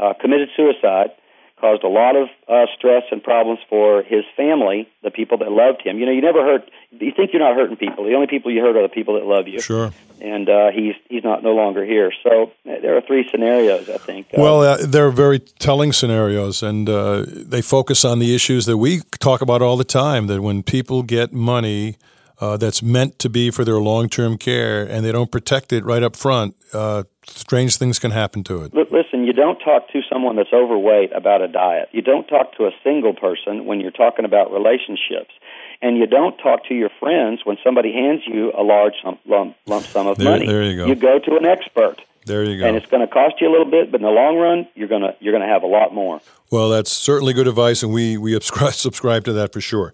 uh, 0.01 0.13
committed 0.19 0.49
suicide 0.57 1.11
caused 1.59 1.83
a 1.83 1.87
lot 1.87 2.15
of 2.15 2.29
uh, 2.47 2.65
stress 2.77 3.03
and 3.11 3.23
problems 3.23 3.59
for 3.69 4.01
his 4.03 4.23
family, 4.35 4.87
the 5.03 5.11
people 5.11 5.37
that 5.39 5.51
loved 5.51 5.81
him. 5.81 5.99
You 5.99 6.05
know, 6.05 6.11
you 6.11 6.21
never 6.21 6.43
hurt. 6.43 6.69
You 6.91 7.11
think 7.15 7.31
you're 7.33 7.41
not 7.41 7.55
hurting 7.55 7.77
people. 7.77 8.05
The 8.05 8.13
only 8.13 8.27
people 8.27 8.51
you 8.51 8.61
hurt 8.61 8.75
are 8.75 8.81
the 8.81 8.89
people 8.89 9.15
that 9.15 9.25
love 9.25 9.47
you. 9.47 9.59
Sure. 9.59 9.91
And 10.21 10.49
uh, 10.49 10.71
he's 10.71 10.95
he's 11.09 11.23
not 11.23 11.43
no 11.43 11.53
longer 11.53 11.85
here. 11.85 12.11
So 12.23 12.51
there 12.65 12.97
are 12.97 13.01
three 13.01 13.27
scenarios, 13.29 13.89
I 13.89 13.97
think. 13.97 14.27
Uh, 14.27 14.41
well, 14.41 14.61
uh, 14.61 14.77
they're 14.85 15.11
very 15.11 15.39
telling 15.39 15.93
scenarios, 15.93 16.61
and 16.61 16.89
uh, 16.89 17.25
they 17.27 17.61
focus 17.61 18.03
on 18.03 18.19
the 18.19 18.35
issues 18.35 18.65
that 18.65 18.77
we 18.77 19.01
talk 19.19 19.41
about 19.41 19.61
all 19.61 19.77
the 19.77 19.83
time. 19.85 20.27
That 20.27 20.41
when 20.41 20.63
people 20.63 21.03
get 21.03 21.33
money. 21.33 21.97
Uh, 22.41 22.55
that's 22.55 22.81
meant 22.81 23.19
to 23.19 23.27
be 23.27 23.51
for 23.51 23.65
their 23.65 23.81
long-term 23.81 24.37
care, 24.37 24.81
and 24.83 25.03
they 25.03 25.11
don't 25.11 25.29
protect 25.29 25.73
it 25.73 25.83
right 25.83 26.01
up 26.01 26.15
front. 26.15 26.55
Strange 27.29 27.77
things 27.77 27.99
can 27.99 28.11
happen 28.11 28.43
to 28.45 28.63
it. 28.63 28.73
Listen, 28.73 29.23
you 29.23 29.33
don't 29.33 29.59
talk 29.59 29.89
to 29.91 30.01
someone 30.11 30.35
that's 30.35 30.53
overweight 30.53 31.11
about 31.15 31.41
a 31.41 31.47
diet. 31.47 31.89
You 31.91 32.01
don't 32.01 32.27
talk 32.27 32.55
to 32.57 32.65
a 32.65 32.71
single 32.83 33.13
person 33.13 33.65
when 33.65 33.79
you're 33.79 33.91
talking 33.91 34.25
about 34.25 34.51
relationships. 34.51 35.31
And 35.81 35.97
you 35.97 36.07
don't 36.07 36.37
talk 36.37 36.65
to 36.65 36.73
your 36.73 36.89
friends 36.99 37.41
when 37.45 37.57
somebody 37.63 37.93
hands 37.93 38.23
you 38.27 38.51
a 38.57 38.63
large 38.63 38.95
lump, 39.05 39.21
lump, 39.25 39.55
lump 39.65 39.85
sum 39.85 40.07
of 40.07 40.17
there, 40.17 40.31
money. 40.31 40.45
There 40.45 40.63
you 40.63 40.75
go. 40.75 40.85
You 40.87 40.95
go 40.95 41.19
to 41.19 41.37
an 41.37 41.45
expert. 41.45 42.01
There 42.25 42.43
you 42.43 42.59
go. 42.59 42.67
And 42.67 42.75
it's 42.75 42.85
going 42.85 43.05
to 43.05 43.11
cost 43.11 43.35
you 43.39 43.49
a 43.49 43.51
little 43.51 43.69
bit, 43.69 43.91
but 43.91 44.01
in 44.01 44.05
the 44.05 44.11
long 44.11 44.37
run, 44.37 44.67
you're 44.75 44.89
going 44.89 45.01
to 45.01 45.15
you're 45.19 45.31
going 45.31 45.47
to 45.47 45.51
have 45.51 45.63
a 45.63 45.67
lot 45.67 45.93
more. 45.93 46.21
Well, 46.51 46.69
that's 46.69 46.91
certainly 46.91 47.33
good 47.33 47.47
advice, 47.47 47.81
and 47.81 47.93
we 47.93 48.17
we 48.17 48.37
subscribe 48.41 49.23
to 49.25 49.33
that 49.33 49.53
for 49.53 49.61
sure. 49.61 49.93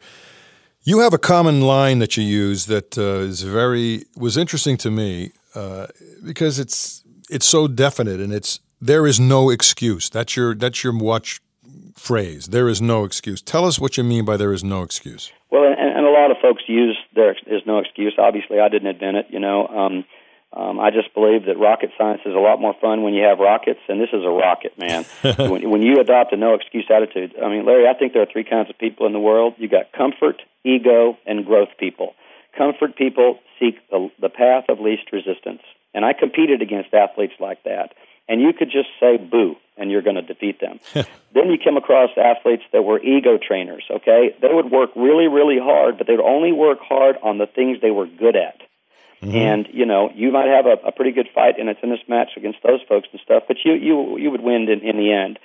You 0.83 0.99
have 0.99 1.13
a 1.13 1.17
common 1.17 1.61
line 1.61 1.99
that 1.99 2.17
you 2.17 2.23
use 2.23 2.65
that 2.65 2.97
uh, 2.97 3.21
is 3.21 3.43
very 3.43 4.05
was 4.17 4.37
interesting 4.37 4.75
to 4.77 4.91
me 4.91 5.31
uh, 5.53 5.87
because 6.23 6.59
it's 6.59 7.04
it's 7.29 7.45
so 7.45 7.67
definite 7.67 8.19
and 8.19 8.33
it's 8.33 8.59
there 8.81 9.07
is 9.07 9.19
no 9.19 9.49
excuse. 9.49 10.09
That's 10.09 10.35
your 10.35 10.55
that's 10.55 10.83
your 10.83 10.97
watch 10.97 11.41
phrase. 11.95 12.47
There 12.47 12.67
is 12.69 12.81
no 12.81 13.03
excuse. 13.03 13.41
Tell 13.41 13.65
us 13.65 13.79
what 13.79 13.97
you 13.97 14.03
mean 14.03 14.25
by 14.25 14.37
there 14.37 14.53
is 14.53 14.63
no 14.63 14.83
excuse. 14.83 15.31
Well, 15.49 15.63
and, 15.65 15.97
and 15.97 16.05
a 16.05 16.11
lot 16.11 16.31
of 16.31 16.37
folks 16.41 16.63
use 16.67 16.97
there 17.15 17.31
is 17.31 17.61
no 17.65 17.79
excuse. 17.79 18.15
Obviously, 18.17 18.59
I 18.59 18.69
didn't 18.69 18.87
invent 18.87 19.17
it. 19.17 19.27
You 19.29 19.39
know, 19.39 19.67
um, 19.67 20.05
um, 20.53 20.79
I 20.79 20.91
just 20.91 21.13
believe 21.13 21.45
that 21.45 21.57
rocket 21.57 21.91
science 21.97 22.21
is 22.25 22.33
a 22.33 22.39
lot 22.39 22.61
more 22.61 22.75
fun 22.79 23.03
when 23.03 23.13
you 23.13 23.23
have 23.23 23.39
rockets, 23.39 23.79
and 23.89 23.99
this 23.99 24.09
is 24.13 24.23
a 24.23 24.29
rocket, 24.29 24.77
man. 24.77 25.05
when, 25.49 25.69
when 25.69 25.81
you 25.81 25.99
adopt 25.99 26.31
a 26.33 26.37
no 26.37 26.53
excuse 26.53 26.85
attitude, 26.89 27.35
I 27.43 27.49
mean, 27.49 27.65
Larry, 27.65 27.87
I 27.87 27.93
think 27.93 28.13
there 28.13 28.21
are 28.21 28.31
three 28.31 28.45
kinds 28.45 28.69
of 28.69 28.77
people 28.77 29.05
in 29.05 29.13
the 29.13 29.19
world. 29.19 29.55
You 29.57 29.67
got 29.67 29.91
comfort, 29.91 30.41
ego, 30.63 31.17
and 31.25 31.45
growth 31.45 31.69
people. 31.77 32.13
Comfort 32.57 32.95
people 32.95 33.39
seek 33.59 33.75
the, 33.89 34.09
the 34.21 34.29
path 34.29 34.65
of 34.69 34.79
least 34.79 35.11
resistance. 35.11 35.61
And 35.95 36.03
I 36.05 36.13
competed 36.13 36.61
against 36.61 36.93
athletes 36.93 37.33
like 37.39 37.63
that. 37.63 37.95
And 38.27 38.41
you 38.41 38.53
could 38.53 38.69
just 38.69 38.89
say 38.99 39.17
boo, 39.17 39.55
and 39.77 39.89
you're 39.89 40.01
going 40.01 40.17
to 40.17 40.21
defeat 40.21 40.59
them. 40.59 40.79
then 40.93 41.49
you 41.49 41.57
come 41.63 41.77
across 41.77 42.09
athletes 42.17 42.63
that 42.73 42.83
were 42.83 42.99
ego 42.99 43.37
trainers, 43.37 43.85
okay? 43.89 44.35
They 44.41 44.49
would 44.51 44.69
work 44.69 44.89
really, 44.95 45.27
really 45.27 45.57
hard, 45.57 45.97
but 45.97 46.05
they 46.05 46.13
would 46.13 46.25
only 46.25 46.51
work 46.51 46.79
hard 46.81 47.15
on 47.23 47.37
the 47.37 47.47
things 47.47 47.79
they 47.81 47.91
were 47.91 48.07
good 48.07 48.35
at. 48.35 48.61
Mm-hmm. 49.21 49.35
And 49.35 49.67
you 49.71 49.85
know, 49.85 50.11
you 50.13 50.31
might 50.31 50.47
have 50.47 50.65
a, 50.65 50.87
a 50.87 50.91
pretty 50.91 51.11
good 51.11 51.29
fight 51.33 51.57
in 51.57 51.69
a 51.69 51.73
tennis 51.73 52.01
match 52.07 52.31
against 52.35 52.59
those 52.61 52.81
folks 52.87 53.07
and 53.11 53.21
stuff, 53.23 53.43
but 53.47 53.57
you 53.63 53.73
you 53.73 54.17
you 54.17 54.29
would 54.29 54.41
win 54.41 54.67
in, 54.69 54.81
in 54.81 54.97
the 54.97 55.13
end. 55.13 55.39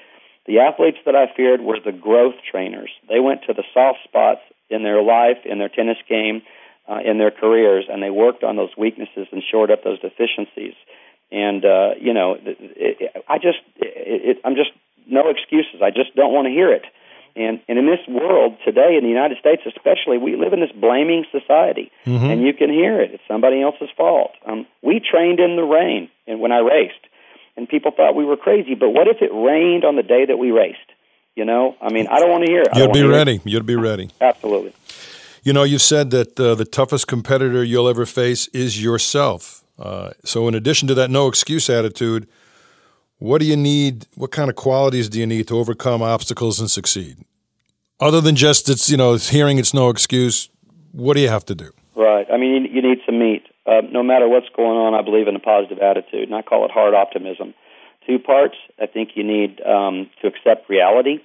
The 0.47 0.59
athletes 0.59 0.99
that 1.07 1.15
I 1.15 1.33
feared 1.37 1.61
were 1.61 1.79
the 1.79 1.93
growth 1.93 2.35
trainers. 2.51 2.91
They 3.09 3.21
went 3.21 3.43
to 3.47 3.55
the 3.55 3.63
soft 3.73 4.01
spots 4.05 4.41
in 4.69 4.83
their 4.83 5.01
life, 5.03 5.39
in 5.45 5.59
their 5.59 5.69
tennis 5.69 5.99
game, 6.09 6.43
uh, 6.91 6.99
in 7.05 7.19
their 7.19 7.31
careers, 7.31 7.85
and 7.89 8.03
they 8.03 8.11
worked 8.11 8.43
on 8.43 8.57
those 8.57 8.77
weaknesses 8.77 9.29
and 9.31 9.43
shored 9.49 9.71
up 9.71 9.85
those 9.85 10.01
deficiencies. 10.01 10.75
And 11.31 11.65
uh, 11.65 11.91
you 12.01 12.13
know, 12.13 12.35
it, 12.35 12.57
it, 12.59 13.25
I 13.29 13.39
just, 13.39 13.63
it, 13.77 14.37
it, 14.37 14.41
I'm 14.45 14.57
just 14.57 14.71
no 15.07 15.31
excuses. 15.31 15.81
I 15.83 15.91
just 15.91 16.17
don't 16.17 16.33
want 16.33 16.47
to 16.47 16.51
hear 16.51 16.73
it. 16.73 16.83
And 17.37 17.61
and 17.69 17.79
in 17.79 17.87
this 17.87 18.03
world 18.09 18.59
today, 18.65 18.97
in 18.99 19.05
the 19.05 19.09
United 19.09 19.39
States 19.39 19.63
especially, 19.65 20.19
we 20.19 20.35
live 20.35 20.53
in 20.53 20.59
this 20.59 20.73
blaming 20.75 21.25
society, 21.31 21.93
mm-hmm. 22.05 22.27
and 22.27 22.43
you 22.43 22.53
can 22.53 22.71
hear 22.71 23.01
it. 23.01 23.15
It's 23.15 23.23
somebody 23.29 23.63
else's 23.63 23.89
fault. 23.97 24.33
Um, 24.45 24.67
we 24.83 24.99
trained 24.99 25.39
in 25.39 25.55
the 25.55 25.63
rain, 25.63 26.11
and 26.27 26.41
when 26.41 26.51
I 26.51 26.59
raced, 26.59 27.07
and 27.57 27.69
people 27.69 27.93
thought 27.97 28.17
we 28.17 28.25
were 28.25 28.37
crazy. 28.37 28.75
But 28.75 28.91
what 28.91 29.07
if 29.07 29.23
it 29.23 29.31
rained 29.33 29.85
on 29.85 29.95
the 29.95 30.03
day 30.03 30.27
that 30.27 30.39
we 30.39 30.51
raced? 30.51 30.79
You 31.37 31.45
know, 31.45 31.77
I 31.81 31.93
mean, 31.93 32.09
I 32.09 32.19
don't 32.19 32.31
want 32.31 32.45
to 32.47 32.51
hear 32.51 32.63
it. 32.63 32.77
You'd 32.77 32.93
be 32.93 33.05
ready. 33.05 33.41
You'd 33.45 33.65
be 33.65 33.77
ready. 33.77 34.11
Absolutely. 34.21 34.75
You 35.43 35.53
know, 35.53 35.63
you've 35.63 35.83
said 35.83 36.11
that 36.11 36.39
uh, 36.39 36.55
the 36.55 36.65
toughest 36.65 37.07
competitor 37.07 37.65
you'll 37.65 37.89
ever 37.89 38.05
face 38.05 38.49
is 38.49 38.83
yourself. 38.83 39.65
Uh, 39.79 40.11
so, 40.25 40.47
in 40.49 40.55
addition 40.55 40.87
to 40.89 40.95
that 40.95 41.11
no 41.11 41.29
excuse 41.29 41.71
attitude, 41.71 42.29
what 43.19 43.41
do 43.41 43.47
you 43.47 43.57
need? 43.57 44.07
What 44.15 44.31
kind 44.31 44.51
of 44.51 44.57
qualities 44.57 45.09
do 45.09 45.19
you 45.19 45.27
need 45.27 45.49
to 45.49 45.59
overcome 45.59 46.03
obstacles 46.03 46.61
and 46.61 46.71
succeed? 46.71 47.17
Other 47.99 48.21
than 48.21 48.37
just 48.37 48.69
it's 48.69 48.91
you 48.91 48.97
know 48.97 49.15
hearing 49.15 49.59
it's 49.59 49.73
no 49.73 49.89
excuse, 49.89 50.51
what 50.93 51.15
do 51.15 51.21
you 51.21 51.29
have 51.29 51.47
to 51.47 51.55
do? 51.55 51.71
Right. 51.95 52.27
I 52.31 52.37
mean, 52.37 52.65
you, 52.65 52.71
you 52.71 52.83
need 52.83 52.99
some 53.07 53.19
meat. 53.19 53.45
Uh, 53.67 53.83
no 53.91 54.03
matter 54.03 54.29
what's 54.29 54.49
going 54.55 54.79
on, 54.79 54.95
I 54.95 55.03
believe 55.03 55.29
in 55.29 55.37
a 55.37 55.41
positive 55.41 55.79
attitude, 55.79 56.29
and 56.29 56.35
I 56.35 56.43
call 56.43 56.65
it 56.65 56.71
hard 56.71 56.95
optimism. 56.95 57.55
Two 58.07 58.19
parts. 58.19 58.57
I 58.81 58.87
think 58.87 59.11
you 59.15 59.25
need 59.25 59.61
um, 59.63 60.11
to 60.21 60.29
accept 60.29 60.69
reality. 60.69 61.21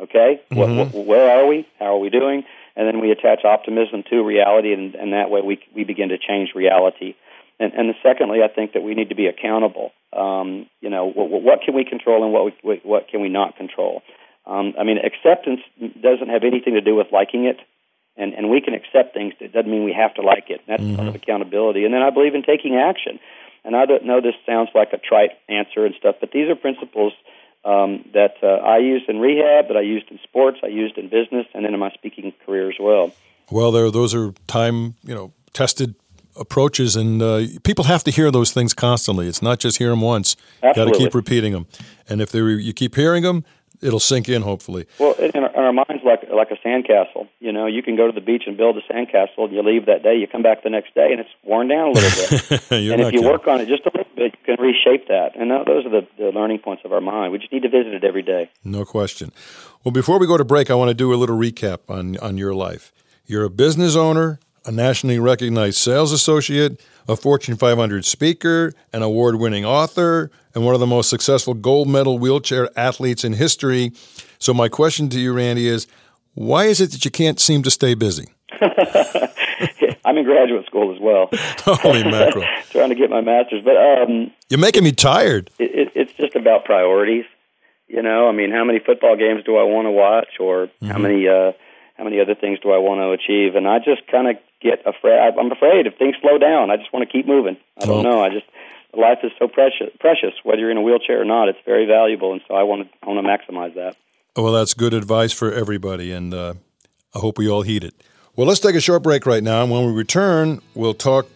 Okay, 0.00 0.40
mm-hmm. 0.50 0.56
what, 0.56 0.94
what, 0.94 1.06
where 1.06 1.38
are 1.38 1.46
we? 1.46 1.66
How 1.78 1.94
are 1.94 1.98
we 1.98 2.10
doing? 2.10 2.44
And 2.76 2.86
then 2.86 3.00
we 3.00 3.10
attach 3.10 3.44
optimism 3.44 4.02
to 4.10 4.22
reality, 4.22 4.72
and, 4.72 4.94
and 4.94 5.12
that 5.12 5.30
way 5.30 5.40
we 5.40 5.60
we 5.74 5.84
begin 5.84 6.08
to 6.10 6.18
change 6.18 6.50
reality. 6.54 7.14
And, 7.60 7.72
and 7.74 7.94
secondly, 8.02 8.40
I 8.42 8.48
think 8.48 8.72
that 8.72 8.82
we 8.82 8.94
need 8.94 9.10
to 9.10 9.14
be 9.14 9.26
accountable. 9.26 9.92
Um, 10.12 10.66
you 10.80 10.90
know, 10.90 11.06
what, 11.06 11.30
what 11.30 11.60
can 11.62 11.74
we 11.74 11.84
control 11.84 12.24
and 12.24 12.32
what 12.32 12.52
we, 12.64 12.80
what 12.82 13.08
can 13.08 13.20
we 13.20 13.28
not 13.28 13.56
control? 13.56 14.02
Um, 14.46 14.74
I 14.78 14.82
mean, 14.84 14.98
acceptance 14.98 15.60
doesn't 15.78 16.28
have 16.28 16.42
anything 16.42 16.74
to 16.74 16.80
do 16.80 16.96
with 16.96 17.08
liking 17.12 17.44
it, 17.44 17.58
and 18.16 18.34
and 18.34 18.50
we 18.50 18.60
can 18.60 18.74
accept 18.74 19.14
things. 19.14 19.34
It 19.40 19.52
doesn't 19.52 19.70
mean 19.70 19.84
we 19.84 19.92
have 19.92 20.14
to 20.14 20.22
like 20.22 20.48
it. 20.48 20.60
That's 20.66 20.82
mm-hmm. 20.82 20.96
part 20.96 21.08
of 21.08 21.14
accountability. 21.14 21.84
And 21.84 21.94
then 21.94 22.02
I 22.02 22.10
believe 22.10 22.34
in 22.34 22.42
taking 22.42 22.76
action. 22.76 23.20
And 23.64 23.76
I 23.76 23.86
don't 23.86 24.04
know 24.04 24.20
this 24.20 24.34
sounds 24.44 24.70
like 24.74 24.92
a 24.92 24.98
trite 24.98 25.30
answer 25.48 25.86
and 25.86 25.94
stuff, 25.94 26.16
but 26.20 26.32
these 26.32 26.50
are 26.50 26.56
principles 26.56 27.12
um, 27.64 28.08
that 28.12 28.34
uh, 28.42 28.46
I 28.46 28.78
used 28.78 29.08
in 29.08 29.20
rehab, 29.20 29.68
that 29.68 29.76
I 29.76 29.82
used 29.82 30.10
in 30.10 30.18
sports, 30.22 30.58
I 30.62 30.68
used 30.68 30.98
in 30.98 31.08
business, 31.08 31.46
and 31.54 31.64
then 31.64 31.74
in 31.74 31.80
my 31.80 31.90
speaking 31.92 32.32
career 32.44 32.68
as 32.70 32.76
well. 32.80 33.12
Well, 33.50 33.70
there 33.70 33.90
those 33.90 34.14
are 34.14 34.32
time 34.46 34.94
you 35.04 35.14
know 35.14 35.32
tested 35.52 35.94
approaches, 36.36 36.96
and 36.96 37.22
uh, 37.22 37.42
people 37.62 37.84
have 37.84 38.02
to 38.04 38.10
hear 38.10 38.30
those 38.30 38.52
things 38.52 38.74
constantly. 38.74 39.28
It's 39.28 39.42
not 39.42 39.58
just 39.58 39.78
hear 39.78 39.90
them 39.90 40.00
once; 40.00 40.36
got 40.62 40.74
to 40.74 40.92
keep 40.92 41.14
repeating 41.14 41.52
them. 41.52 41.66
And 42.08 42.20
if 42.20 42.30
they 42.30 42.40
you 42.40 42.72
keep 42.72 42.94
hearing 42.94 43.22
them, 43.22 43.44
it'll 43.82 44.00
sink 44.00 44.28
in. 44.28 44.42
Hopefully. 44.42 44.86
Well, 44.98 45.14
in 45.14 45.42
our, 45.42 45.56
our 45.56 45.72
minds, 45.72 46.02
like 46.04 46.28
like 46.30 46.50
a 46.50 46.56
sandcastle. 46.66 47.28
You 47.40 47.52
know, 47.52 47.66
you 47.66 47.82
can 47.82 47.96
go 47.96 48.06
to 48.06 48.12
the 48.12 48.20
beach 48.20 48.44
and 48.46 48.56
build 48.56 48.76
a 48.76 48.92
sandcastle, 48.92 49.44
and 49.44 49.52
you 49.52 49.62
leave 49.62 49.86
that 49.86 50.02
day. 50.02 50.16
You 50.16 50.26
come 50.26 50.42
back 50.42 50.62
the 50.62 50.70
next 50.70 50.94
day, 50.94 51.08
and 51.10 51.20
it's 51.20 51.30
worn 51.44 51.68
down 51.68 51.88
a 51.88 51.92
little 51.92 52.10
bit. 52.10 52.50
and 52.70 53.00
if 53.00 53.12
you 53.12 53.20
kidding. 53.20 53.24
work 53.24 53.46
on 53.46 53.60
it 53.60 53.68
just 53.68 53.84
a 53.86 53.90
little 53.94 54.12
bit, 54.16 54.34
you 54.46 54.56
can 54.56 54.64
reshape 54.64 55.08
that. 55.08 55.36
And 55.36 55.50
those 55.50 55.86
are 55.86 55.90
the, 55.90 56.06
the 56.18 56.30
learning 56.30 56.60
points 56.60 56.82
of 56.84 56.92
our 56.92 57.00
mind. 57.00 57.32
We 57.32 57.38
just 57.38 57.52
need 57.52 57.62
to 57.62 57.68
visit 57.68 57.94
it 57.94 58.04
every 58.04 58.22
day. 58.22 58.50
No 58.64 58.84
question. 58.84 59.32
Well, 59.84 59.92
before 59.92 60.18
we 60.18 60.26
go 60.26 60.36
to 60.36 60.44
break, 60.44 60.70
I 60.70 60.74
want 60.74 60.88
to 60.88 60.94
do 60.94 61.12
a 61.12 61.16
little 61.16 61.36
recap 61.36 61.78
on 61.88 62.16
on 62.18 62.38
your 62.38 62.54
life. 62.54 62.92
You're 63.26 63.44
a 63.44 63.50
business 63.50 63.96
owner, 63.96 64.40
a 64.64 64.70
nationally 64.70 65.18
recognized 65.18 65.78
sales 65.78 66.12
associate, 66.12 66.80
a 67.08 67.16
Fortune 67.16 67.56
500 67.56 68.04
speaker, 68.04 68.72
an 68.92 69.02
award 69.02 69.36
winning 69.36 69.64
author, 69.64 70.30
and 70.54 70.64
one 70.64 70.74
of 70.74 70.80
the 70.80 70.86
most 70.86 71.10
successful 71.10 71.54
gold 71.54 71.88
medal 71.88 72.18
wheelchair 72.18 72.68
athletes 72.76 73.24
in 73.24 73.32
history. 73.32 73.92
So, 74.38 74.54
my 74.54 74.68
question 74.68 75.08
to 75.10 75.20
you, 75.20 75.32
Randy, 75.32 75.68
is 75.68 75.86
why 76.34 76.64
is 76.64 76.80
it 76.80 76.92
that 76.92 77.04
you 77.04 77.10
can't 77.10 77.40
seem 77.40 77.62
to 77.62 77.70
stay 77.70 77.94
busy? 77.94 78.28
I'm 80.04 80.18
in 80.18 80.24
graduate 80.24 80.66
school 80.66 80.94
as 80.94 81.00
well. 81.00 81.28
Holy 81.64 82.04
mackerel! 82.04 82.44
Trying 82.70 82.90
to 82.90 82.94
get 82.94 83.10
my 83.10 83.20
master's, 83.20 83.64
but 83.64 83.76
um, 83.76 84.30
you're 84.48 84.60
making 84.60 84.84
me 84.84 84.92
tired. 84.92 85.50
It, 85.58 85.70
it, 85.74 85.92
it's 85.94 86.12
just 86.14 86.34
about 86.34 86.64
priorities. 86.64 87.24
You 87.88 88.02
know, 88.02 88.28
I 88.28 88.32
mean, 88.32 88.50
how 88.50 88.64
many 88.64 88.78
football 88.78 89.16
games 89.16 89.44
do 89.44 89.56
I 89.56 89.64
want 89.64 89.86
to 89.86 89.90
watch, 89.90 90.40
or 90.40 90.66
mm-hmm. 90.66 90.86
how 90.86 90.98
many 90.98 91.28
uh, 91.28 91.52
how 92.02 92.08
many 92.08 92.20
other 92.20 92.34
things 92.34 92.58
do 92.58 92.72
I 92.72 92.78
want 92.78 92.98
to 92.98 93.14
achieve? 93.14 93.54
And 93.54 93.68
I 93.68 93.78
just 93.78 94.02
kind 94.10 94.26
of 94.26 94.36
get 94.60 94.82
afraid. 94.84 95.16
I'm 95.38 95.52
afraid 95.52 95.86
if 95.86 95.96
things 95.98 96.16
slow 96.20 96.36
down, 96.36 96.68
I 96.68 96.76
just 96.76 96.92
want 96.92 97.08
to 97.08 97.12
keep 97.12 97.28
moving. 97.28 97.56
I 97.80 97.86
don't 97.86 98.02
know. 98.02 98.24
I 98.24 98.28
just 98.30 98.46
life 98.92 99.18
is 99.22 99.30
so 99.38 99.46
precious. 99.46 99.94
Precious, 100.00 100.34
whether 100.42 100.58
you're 100.58 100.72
in 100.72 100.78
a 100.78 100.82
wheelchair 100.82 101.20
or 101.20 101.24
not, 101.24 101.48
it's 101.48 101.60
very 101.64 101.86
valuable, 101.86 102.32
and 102.32 102.42
so 102.48 102.54
I 102.54 102.64
want 102.64 102.90
to 102.90 102.98
I 103.04 103.06
want 103.08 103.24
to 103.24 103.30
maximize 103.30 103.74
that. 103.76 103.96
Well, 104.36 104.52
that's 104.52 104.74
good 104.74 104.94
advice 104.94 105.32
for 105.32 105.52
everybody, 105.52 106.10
and 106.10 106.34
uh, 106.34 106.54
I 107.14 107.20
hope 107.20 107.38
we 107.38 107.48
all 107.48 107.62
heed 107.62 107.84
it. 107.84 107.94
Well, 108.34 108.48
let's 108.48 108.60
take 108.60 108.74
a 108.74 108.80
short 108.80 109.04
break 109.04 109.24
right 109.24 109.42
now, 109.42 109.62
and 109.62 109.70
when 109.70 109.86
we 109.86 109.92
return, 109.92 110.60
we'll 110.74 110.94
talk 110.94 111.28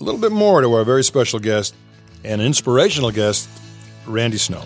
a 0.00 0.04
little 0.04 0.20
bit 0.20 0.32
more 0.32 0.62
to 0.62 0.72
our 0.72 0.84
very 0.84 1.04
special 1.04 1.40
guest 1.40 1.74
and 2.24 2.40
inspirational 2.40 3.10
guest, 3.10 3.50
Randy 4.06 4.38
Snow. 4.38 4.64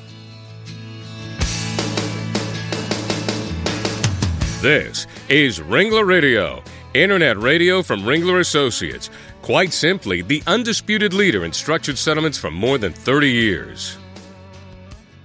This 4.61 5.07
is 5.31 5.59
Ringler 5.59 6.07
Radio, 6.07 6.63
internet 6.93 7.39
radio 7.39 7.83
from 7.83 8.03
Ringler 8.03 8.41
Associates. 8.41 9.09
Quite 9.41 9.73
simply, 9.73 10.21
the 10.21 10.43
undisputed 10.47 11.15
leader 11.15 11.47
in 11.47 11.53
structured 11.55 11.97
settlements 11.97 12.37
for 12.37 12.51
more 12.51 12.77
than 12.77 12.93
30 12.93 13.31
years. 13.31 13.97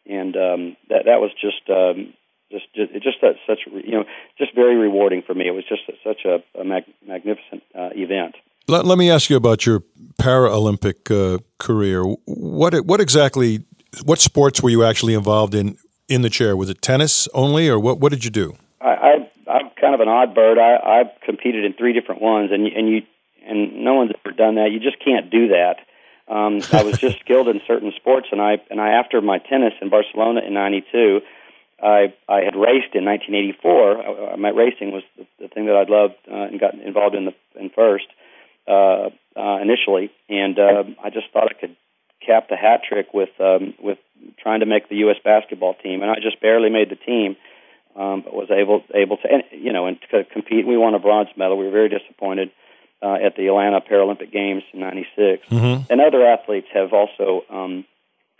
and 0.07 0.37
um, 0.37 0.77
that 0.89 1.05
that 1.07 1.21
was 1.21 1.31
just. 1.41 1.69
Um, 1.69 2.15
just, 2.53 2.73
just, 2.75 2.93
just 2.93 3.17
that, 3.23 3.35
such 3.49 3.61
you 3.67 3.91
know, 3.91 4.05
just 4.39 4.55
very 4.55 4.77
rewarding 4.77 5.23
for 5.27 5.35
me. 5.35 5.49
It 5.49 5.51
was 5.51 5.65
just 5.69 5.83
such 6.05 6.25
a, 6.25 6.39
a 6.61 6.63
mag, 6.63 6.85
magnificent 7.05 7.65
uh, 7.75 7.89
event. 7.97 8.37
Let, 8.69 8.85
let 8.85 8.97
me 8.97 9.11
ask 9.11 9.29
you 9.29 9.37
about 9.37 9.67
your 9.67 9.83
Paralympic 10.21 11.11
uh, 11.11 11.39
career. 11.59 12.05
What 12.27 12.87
what 12.87 13.01
exactly 13.01 13.65
what 14.05 14.21
sports 14.21 14.63
were 14.63 14.71
you 14.71 14.85
actually 14.85 15.15
involved 15.15 15.55
in 15.55 15.77
in 16.09 16.23
the 16.23 16.31
chair? 16.31 16.57
Was 16.57 16.71
it 16.71 16.81
tennis 16.81 17.29
only, 17.35 17.69
or 17.69 17.79
what? 17.79 17.99
What 18.01 18.11
did 18.13 18.25
you 18.25 18.31
do? 18.31 18.57
I, 18.81 18.89
I 18.89 19.51
I'm 19.51 19.71
kind 19.81 19.95
of 19.95 20.01
an 20.01 20.09
odd 20.09 20.35
bird. 20.35 20.59
I 20.59 21.01
I've 21.01 21.21
competed 21.27 21.65
in 21.65 21.75
three 21.75 21.93
different 21.93 22.23
ones, 22.23 22.51
and 22.53 22.67
and 22.67 22.89
you 22.89 23.03
and 23.47 23.85
no 23.85 23.95
one's 23.95 24.13
ever 24.25 24.35
done 24.35 24.55
that. 24.55 24.71
You 24.73 24.81
just 24.81 25.03
can't 25.05 25.31
do 25.31 25.49
that. 25.49 25.77
Um, 26.29 26.61
I 26.73 26.83
was 26.83 26.99
just 26.99 27.21
skilled 27.25 27.49
in 27.49 27.61
certain 27.67 27.93
sports, 27.97 28.29
and 28.33 28.41
I 28.41 28.61
and 28.71 28.81
I 28.81 28.91
after 28.91 29.21
my 29.21 29.39
tennis 29.39 29.75
in 29.81 29.91
Barcelona 29.91 30.41
in 30.47 30.55
'92, 30.55 31.21
I 31.83 32.15
I 32.29 32.41
had 32.45 32.57
raced 32.57 32.95
in 32.95 33.05
1984. 33.05 34.33
I, 34.33 34.37
my 34.37 34.51
racing 34.51 34.93
was 34.93 35.03
the, 35.17 35.27
the 35.41 35.49
thing 35.49 35.67
that 35.67 35.77
I 35.77 35.85
loved 35.91 36.15
uh, 36.31 36.49
and 36.49 36.59
got 36.61 36.75
involved 36.75 37.15
in 37.15 37.27
the 37.27 37.35
in 37.59 37.71
first 37.71 38.07
uh, 38.67 39.11
uh, 39.37 39.59
initially, 39.61 40.11
and 40.29 40.59
uh, 40.59 40.85
I 41.03 41.11
just 41.11 41.27
thought 41.33 41.51
I 41.51 41.61
could 41.61 41.77
capped 42.25 42.49
the 42.49 42.57
hat 42.57 42.81
trick 42.89 43.13
with 43.13 43.31
um, 43.39 43.75
with 43.79 43.99
trying 44.39 44.61
to 44.61 44.67
make 44.67 44.89
the 44.89 44.97
U.S. 44.97 45.17
basketball 45.23 45.75
team, 45.75 46.03
and 46.03 46.11
I 46.11 46.17
just 46.17 46.41
barely 46.41 46.71
made 46.71 46.91
the 46.91 46.97
team, 46.97 47.37
um, 47.97 48.23
but 48.23 48.33
was 48.33 48.49
able 48.51 48.83
able 48.95 49.19
to 49.19 49.29
and, 49.31 49.43
you 49.53 49.73
know 49.73 49.87
and 49.87 49.99
to 50.11 50.25
compete. 50.25 50.67
We 50.67 50.77
won 50.77 50.95
a 50.95 50.99
bronze 50.99 51.29
medal. 51.37 51.59
We 51.59 51.67
were 51.67 51.71
very 51.71 51.91
disappointed 51.91 52.49
uh, 52.49 52.64
at 53.05 53.37
the 53.37 53.47
Atlanta 53.49 53.81
Paralympic 53.81 54.33
Games 54.33 54.63
in 54.73 54.81
'96, 54.81 55.49
mm-hmm. 55.49 55.93
and 55.93 56.01
other 56.01 56.27
athletes 56.27 56.69
have 56.73 56.93
also 56.93 57.43
um, 57.51 57.85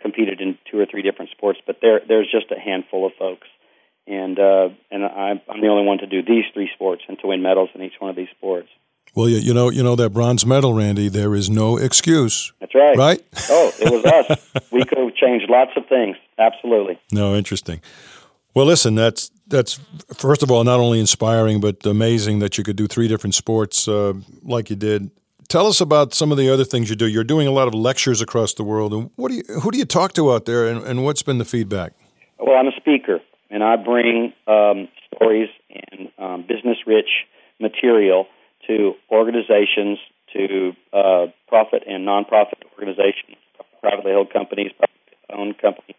competed 0.01 0.41
in 0.41 0.57
two 0.71 0.79
or 0.79 0.85
three 0.85 1.01
different 1.01 1.31
sports, 1.31 1.59
but 1.65 1.77
there 1.81 2.01
there's 2.07 2.29
just 2.31 2.51
a 2.51 2.59
handful 2.59 3.05
of 3.05 3.13
folks. 3.17 3.47
And 4.07 4.37
uh, 4.37 4.69
and 4.91 5.03
I'm, 5.03 5.41
I'm 5.49 5.61
the 5.61 5.67
only 5.67 5.85
one 5.85 5.97
to 5.99 6.07
do 6.07 6.21
these 6.21 6.45
three 6.53 6.69
sports 6.75 7.01
and 7.07 7.17
to 7.19 7.27
win 7.27 7.41
medals 7.41 7.69
in 7.73 7.81
each 7.81 7.95
one 7.99 8.11
of 8.11 8.15
these 8.15 8.29
sports. 8.37 8.69
Well, 9.15 9.29
you, 9.29 9.37
you 9.37 9.53
know, 9.53 9.69
you 9.69 9.81
know 9.81 9.95
that 9.95 10.11
bronze 10.11 10.45
medal, 10.45 10.73
Randy. 10.73 11.07
There 11.07 11.33
is 11.33 11.49
no 11.49 11.77
excuse. 11.77 12.53
That's 12.59 12.75
right. 12.75 12.97
Right? 12.97 13.23
Oh, 13.49 13.71
it 13.79 13.91
was 13.91 14.05
us. 14.05 14.67
we 14.71 14.83
could 14.83 14.97
have 14.97 15.15
changed 15.15 15.49
lots 15.49 15.71
of 15.75 15.87
things. 15.87 16.17
Absolutely. 16.37 16.99
No, 17.11 17.33
interesting. 17.33 17.81
Well, 18.53 18.65
listen, 18.65 18.93
that's 18.93 19.31
that's 19.47 19.79
first 20.15 20.43
of 20.43 20.51
all 20.51 20.63
not 20.63 20.79
only 20.79 20.99
inspiring 20.99 21.61
but 21.61 21.85
amazing 21.85 22.39
that 22.39 22.57
you 22.57 22.63
could 22.63 22.75
do 22.75 22.87
three 22.87 23.07
different 23.07 23.35
sports 23.35 23.87
uh, 23.87 24.13
like 24.43 24.69
you 24.69 24.75
did. 24.75 25.11
Tell 25.47 25.67
us 25.67 25.79
about 25.79 26.15
some 26.15 26.31
of 26.31 26.39
the 26.39 26.49
other 26.49 26.63
things 26.63 26.89
you 26.89 26.95
do. 26.95 27.05
You're 27.05 27.23
doing 27.23 27.47
a 27.47 27.51
lot 27.51 27.67
of 27.67 27.75
lectures 27.75 28.19
across 28.19 28.55
the 28.55 28.63
world, 28.63 28.93
and 28.93 29.11
what 29.15 29.29
do 29.29 29.35
you 29.35 29.43
who 29.61 29.71
do 29.71 29.77
you 29.77 29.85
talk 29.85 30.13
to 30.13 30.33
out 30.33 30.45
there, 30.45 30.67
and, 30.67 30.83
and 30.83 31.03
what's 31.03 31.21
been 31.21 31.37
the 31.37 31.45
feedback? 31.45 31.93
Well, 32.39 32.55
I'm 32.57 32.67
a 32.67 32.75
speaker, 32.75 33.19
and 33.49 33.63
I 33.63 33.75
bring 33.75 34.33
um, 34.47 34.87
stories 35.13 35.49
and 35.69 36.09
um, 36.17 36.41
business 36.47 36.77
rich 36.87 37.09
material 37.59 38.25
to 38.67 38.93
organizations, 39.11 39.99
to 40.33 40.73
uh, 40.91 41.27
profit 41.47 41.83
and 41.87 42.07
nonprofit 42.07 42.63
organizations, 42.73 43.37
privately 43.81 44.11
held 44.11 44.33
companies, 44.33 44.71
owned 45.29 45.59
companies, 45.59 45.95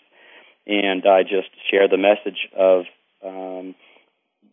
and 0.66 1.06
I 1.06 1.22
just 1.22 1.50
share 1.70 1.88
the 1.88 1.98
message 1.98 2.48
of 2.58 2.84
um, 3.26 3.74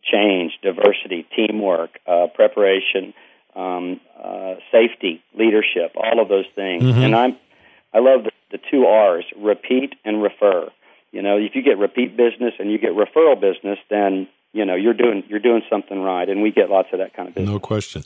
change, 0.02 0.52
diversity, 0.62 1.26
teamwork, 1.34 1.90
uh, 2.06 2.26
preparation, 2.34 3.14
um, 3.56 4.00
uh, 4.22 4.54
safety, 4.72 5.22
leadership, 5.36 5.92
all 5.96 6.20
of 6.20 6.28
those 6.28 6.46
things. 6.54 6.82
Mm-hmm. 6.82 7.00
And 7.00 7.14
I'm 7.14 7.36
I 7.92 8.00
love 8.00 8.24
the, 8.24 8.30
the 8.50 8.58
two 8.70 8.86
R's: 8.86 9.24
repeat 9.36 9.94
and 10.04 10.22
refer. 10.22 10.70
You 11.12 11.22
know, 11.22 11.38
if 11.38 11.54
you 11.54 11.62
get 11.62 11.78
repeat 11.78 12.16
business 12.16 12.54
and 12.58 12.70
you 12.70 12.78
get 12.78 12.90
referral 12.90 13.40
business, 13.40 13.78
then 13.88 14.28
you 14.52 14.64
know 14.64 14.74
you're 14.74 14.94
doing 14.94 15.22
you're 15.28 15.40
doing 15.40 15.62
something 15.70 16.00
right, 16.00 16.28
and 16.28 16.42
we 16.42 16.50
get 16.50 16.70
lots 16.70 16.88
of 16.92 16.98
that 16.98 17.14
kind 17.14 17.28
of 17.28 17.34
business. 17.34 17.52
No 17.52 17.60
question. 17.60 18.02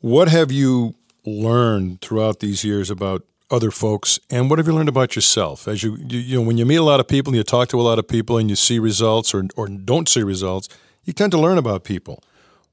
What 0.00 0.28
have 0.28 0.52
you 0.52 0.94
learned 1.24 2.02
throughout 2.02 2.40
these 2.40 2.64
years 2.64 2.90
about 2.90 3.24
other 3.50 3.70
folks, 3.70 4.18
and 4.30 4.48
what 4.48 4.58
have 4.58 4.66
you 4.66 4.74
learned 4.74 4.88
about 4.88 5.14
yourself? 5.14 5.68
As 5.68 5.82
you, 5.82 5.96
you, 5.96 6.18
you 6.18 6.36
know, 6.36 6.46
when 6.46 6.58
you 6.58 6.66
meet 6.66 6.76
a 6.76 6.82
lot 6.82 7.00
of 7.00 7.08
people 7.08 7.30
and 7.30 7.36
you 7.36 7.44
talk 7.44 7.68
to 7.68 7.80
a 7.80 7.82
lot 7.82 7.98
of 7.98 8.08
people 8.08 8.38
and 8.38 8.48
you 8.48 8.56
see 8.56 8.78
results 8.78 9.34
or 9.34 9.44
or 9.56 9.68
don't 9.68 10.08
see 10.08 10.22
results, 10.22 10.68
you 11.04 11.12
tend 11.12 11.32
to 11.32 11.38
learn 11.38 11.58
about 11.58 11.84
people. 11.84 12.22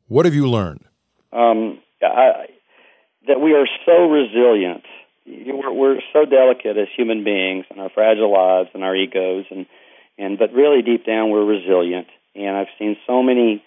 What 0.07 0.25
have 0.25 0.36
you 0.36 0.49
learned? 0.49 0.86
Um, 1.34 1.79
I, 2.01 2.47
that 3.27 3.39
we 3.39 3.53
are 3.53 3.67
so 3.86 4.10
resilient 4.10 4.84
we're, 5.25 5.71
we're 5.71 5.99
so 6.13 6.25
delicate 6.25 6.77
as 6.77 6.88
human 6.95 7.23
beings 7.23 7.65
and 7.69 7.79
our 7.79 7.89
fragile 7.89 8.31
lives 8.31 8.69
and 8.73 8.84
our 8.84 8.95
egos 8.95 9.45
and 9.51 9.65
and 10.17 10.38
but 10.38 10.53
really 10.53 10.81
deep 10.81 11.05
down 11.05 11.29
we're 11.29 11.45
resilient 11.45 12.07
and 12.36 12.55
I've 12.55 12.67
seen 12.79 12.97
so 13.07 13.21
many 13.21 13.63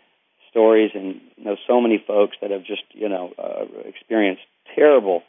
stories 0.50 0.90
and 0.94 1.20
know 1.38 1.56
so 1.66 1.80
many 1.80 2.02
folks 2.04 2.36
that 2.40 2.50
have 2.50 2.64
just 2.64 2.82
you 2.92 3.08
know 3.08 3.32
uh, 3.38 3.64
experienced 3.84 4.42
terrible 4.74 5.22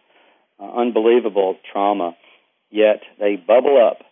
uh, 0.59 0.71
unbelievable 0.79 1.57
trauma 1.71 2.15
yet 2.69 3.01
they 3.19 3.35
bubble 3.35 3.77
up 3.83 4.05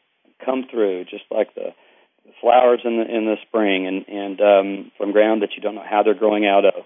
come 0.44 0.66
through 0.70 1.06
just 1.06 1.24
like 1.32 1.54
the, 1.56 1.74
flowers 2.42 2.80
in 2.84 2.98
the 2.98 3.04
in 3.04 3.26
the 3.26 3.36
spring 3.48 3.86
and 3.86 4.08
and 4.08 4.42
um, 4.42 4.92
from 4.98 5.12
ground 5.12 5.42
that 5.42 5.56
you 5.56 5.62
don't 5.62 5.76
know 5.76 5.86
how 5.88 6.04
they're 6.04 6.14
growing 6.14 6.46
out 6.46 6.66
of 6.66 6.84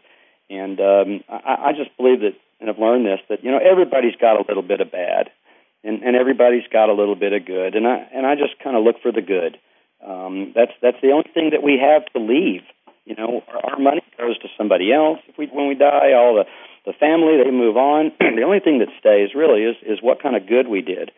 and 0.50 0.80
um, 0.80 1.24
I, 1.30 1.70
I 1.70 1.74
just 1.74 1.96
believe 1.98 2.22
that 2.22 2.34
and 2.60 2.70
I've 2.70 2.80
learned 2.80 3.06
this 3.06 3.20
that 3.30 3.44
you 3.44 3.52
know 3.52 3.60
everybody's 3.60 4.16
got 4.20 4.38
a 4.38 4.46
little 4.48 4.64
bit 4.64 4.82
of 4.82 4.92
bad, 4.92 5.30
and 5.84 6.02
and 6.04 6.16
everybody's 6.16 6.68
got 6.72 6.90
a 6.90 6.94
little 6.94 7.16
bit 7.16 7.34
of 7.34 7.46
good, 7.46 7.76
and 7.76 7.88
I 7.88 8.08
and 8.14 8.26
I 8.26 8.36
just 8.36 8.58
kind 8.64 8.76
of 8.76 8.84
look 8.84 9.02
for 9.02 9.12
the 9.12 9.22
good. 9.22 9.58
Um, 10.06 10.54
that's 10.56 10.72
that's 10.82 10.98
the 11.02 11.12
only 11.12 11.30
thing 11.34 11.52
that 11.52 11.64
we 11.64 11.80
have 11.80 12.06
to 12.14 12.20
leave. 12.20 12.62
You 13.06 13.16
know, 13.16 13.44
our, 13.48 13.74
our 13.74 13.80
money 13.80 14.04
goes 14.18 14.38
to 14.40 14.48
somebody 14.58 14.92
else. 14.92 15.20
If 15.28 15.38
we 15.38 15.48
when 15.48 15.68
we 15.68 15.76
die, 15.76 16.14
all 16.16 16.36
the 16.36 16.46
the 16.88 16.94
family 16.98 17.38
they 17.44 17.52
move 17.52 17.78
on. 17.78 18.12
the 18.20 18.42
only 18.42 18.60
thing 18.60 18.80
that 18.80 18.90
stays 19.00 19.36
really 19.36 19.62
is 19.62 19.76
is 19.84 20.00
what 20.02 20.24
kind 20.24 20.36
of 20.36 20.48
good 20.48 20.68
we 20.68 20.82
did, 20.82 21.12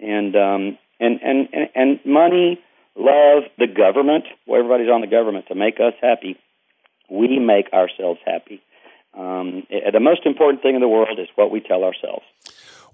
and 0.00 0.34
um, 0.34 0.78
and 0.98 1.20
and 1.22 1.48
and, 1.76 2.00
money, 2.04 2.58
love, 2.96 3.44
the 3.58 3.68
government. 3.68 4.24
Well, 4.46 4.58
everybody's 4.58 4.90
on 4.90 5.02
the 5.02 5.12
government 5.12 5.46
to 5.48 5.54
make 5.54 5.78
us 5.78 5.94
happy. 6.02 6.40
We 7.10 7.38
make 7.38 7.72
ourselves 7.72 8.20
happy 8.24 8.62
um, 9.14 9.66
the 9.70 10.00
most 10.00 10.24
important 10.24 10.62
thing 10.62 10.74
in 10.74 10.80
the 10.80 10.88
world 10.88 11.18
is 11.18 11.28
what 11.34 11.50
we 11.50 11.60
tell 11.60 11.84
ourselves. 11.84 12.24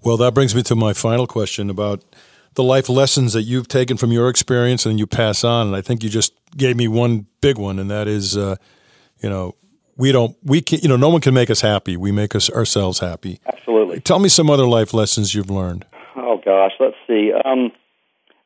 Well, 0.03 0.17
that 0.17 0.33
brings 0.33 0.55
me 0.55 0.63
to 0.63 0.75
my 0.75 0.93
final 0.93 1.27
question 1.27 1.69
about 1.69 2.03
the 2.55 2.63
life 2.63 2.89
lessons 2.89 3.33
that 3.33 3.43
you've 3.43 3.67
taken 3.67 3.97
from 3.97 4.11
your 4.11 4.29
experience 4.29 4.85
and 4.85 4.97
you 4.97 5.05
pass 5.05 5.43
on. 5.43 5.67
And 5.67 5.75
I 5.75 5.81
think 5.81 6.03
you 6.03 6.09
just 6.09 6.33
gave 6.55 6.75
me 6.75 6.87
one 6.87 7.27
big 7.41 7.57
one, 7.57 7.77
and 7.77 7.89
that 7.91 8.07
is, 8.07 8.35
uh, 8.35 8.55
you 9.21 9.29
know, 9.29 9.55
we 9.97 10.11
don't, 10.11 10.35
we 10.43 10.61
can, 10.61 10.79
you 10.79 10.87
know, 10.87 10.95
no 10.95 11.09
one 11.09 11.21
can 11.21 11.33
make 11.33 11.49
us 11.49 11.61
happy. 11.61 11.97
We 11.97 12.11
make 12.11 12.35
us 12.35 12.49
ourselves 12.49 12.99
happy. 12.99 13.39
Absolutely. 13.45 13.99
Tell 13.99 14.19
me 14.19 14.29
some 14.29 14.49
other 14.49 14.67
life 14.67 14.93
lessons 14.93 15.33
you've 15.33 15.49
learned. 15.49 15.85
Oh 16.15 16.39
gosh, 16.43 16.73
let's 16.79 16.95
see. 17.07 17.33
Um, 17.33 17.71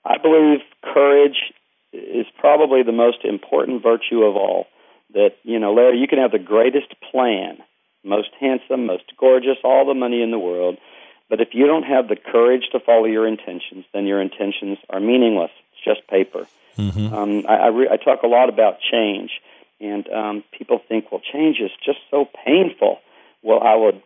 I 0.06 0.18
believe 0.18 0.60
courage 0.84 1.54
is 1.94 2.26
probably 2.40 2.84
the 2.84 2.92
most 2.92 3.24
important 3.24 3.84
virtue 3.84 4.24
of 4.24 4.36
all 4.36 4.68
that, 5.14 5.36
you 5.44 5.60
know, 5.60 5.74
Larry, 5.74 6.00
you 6.00 6.08
can 6.08 6.20
have 6.20 6.32
the 6.32 6.40
greatest 6.40 6.88
plan, 7.12 7.58
most 8.04 8.30
handsome, 8.40 8.86
most 8.86 9.04
gorgeous, 9.20 9.58
all 9.64 9.86
the 9.86 9.94
money 9.94 10.24
in 10.24 10.32
the 10.32 10.40
world, 10.40 10.78
but 11.30 11.42
if 11.42 11.50
you 11.54 11.68
don't 11.68 11.84
have 11.84 12.08
the 12.08 12.16
courage 12.16 12.64
to 12.72 12.80
follow 12.80 13.06
your 13.06 13.28
intentions, 13.28 13.86
then 13.94 14.06
your 14.06 14.22
intentions 14.22 14.78
are 14.90 15.00
meaningless. 15.00 15.52
It's 15.74 15.84
just 15.84 16.08
paper. 16.08 16.48
Mm-hmm. 16.78 17.14
Um, 17.14 17.46
I, 17.48 17.56
I, 17.56 17.68
re- 17.68 17.90
I 17.92 17.98
talk 17.98 18.24
a 18.24 18.28
lot 18.28 18.50
about 18.50 18.80
change, 18.80 19.32
and 19.82 20.08
um, 20.10 20.44
people 20.58 20.80
think, 20.88 21.12
well, 21.12 21.22
change 21.34 21.58
is 21.60 21.72
just 21.84 21.98
so 22.12 22.26
painful. 22.46 23.00
Well, 23.41 23.60
I 23.62 23.76
would 23.76 24.02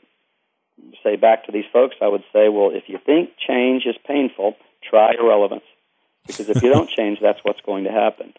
say 1.03 1.17
back 1.17 1.45
to 1.45 1.51
these 1.51 1.65
folks, 1.71 1.95
I 2.01 2.07
would 2.07 2.23
say, 2.31 2.47
well, 2.47 2.71
if 2.73 2.83
you 2.87 2.97
think 3.05 3.31
change 3.45 3.83
is 3.85 3.95
painful, 4.07 4.55
try 4.89 5.13
irrelevance. 5.19 5.65
Because 6.25 6.49
if 6.49 6.63
you 6.63 6.71
don't 6.71 6.89
change, 6.97 7.19
that's 7.21 7.39
what's 7.43 7.61
going 7.65 7.83
to 7.83 7.91
happen. 7.91 8.33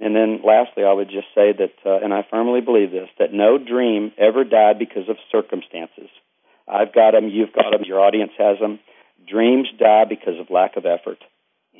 And 0.00 0.14
then 0.14 0.40
lastly, 0.44 0.84
I 0.84 0.92
would 0.92 1.08
just 1.08 1.28
say 1.34 1.52
that, 1.52 1.74
uh, 1.86 2.04
and 2.04 2.12
I 2.12 2.26
firmly 2.28 2.60
believe 2.60 2.90
this, 2.90 3.08
that 3.18 3.32
no 3.32 3.56
dream 3.56 4.12
ever 4.18 4.44
died 4.44 4.78
because 4.78 5.08
of 5.08 5.16
circumstances. 5.30 6.10
I've 6.68 6.94
got 6.94 7.12
them, 7.12 7.28
you've 7.28 7.52
got 7.52 7.70
them, 7.70 7.82
your 7.84 8.00
audience 8.00 8.32
has 8.38 8.58
them. 8.58 8.80
Dreams 9.26 9.68
die 9.78 10.04
because 10.08 10.38
of 10.38 10.50
lack 10.50 10.76
of 10.76 10.84
effort. 10.86 11.18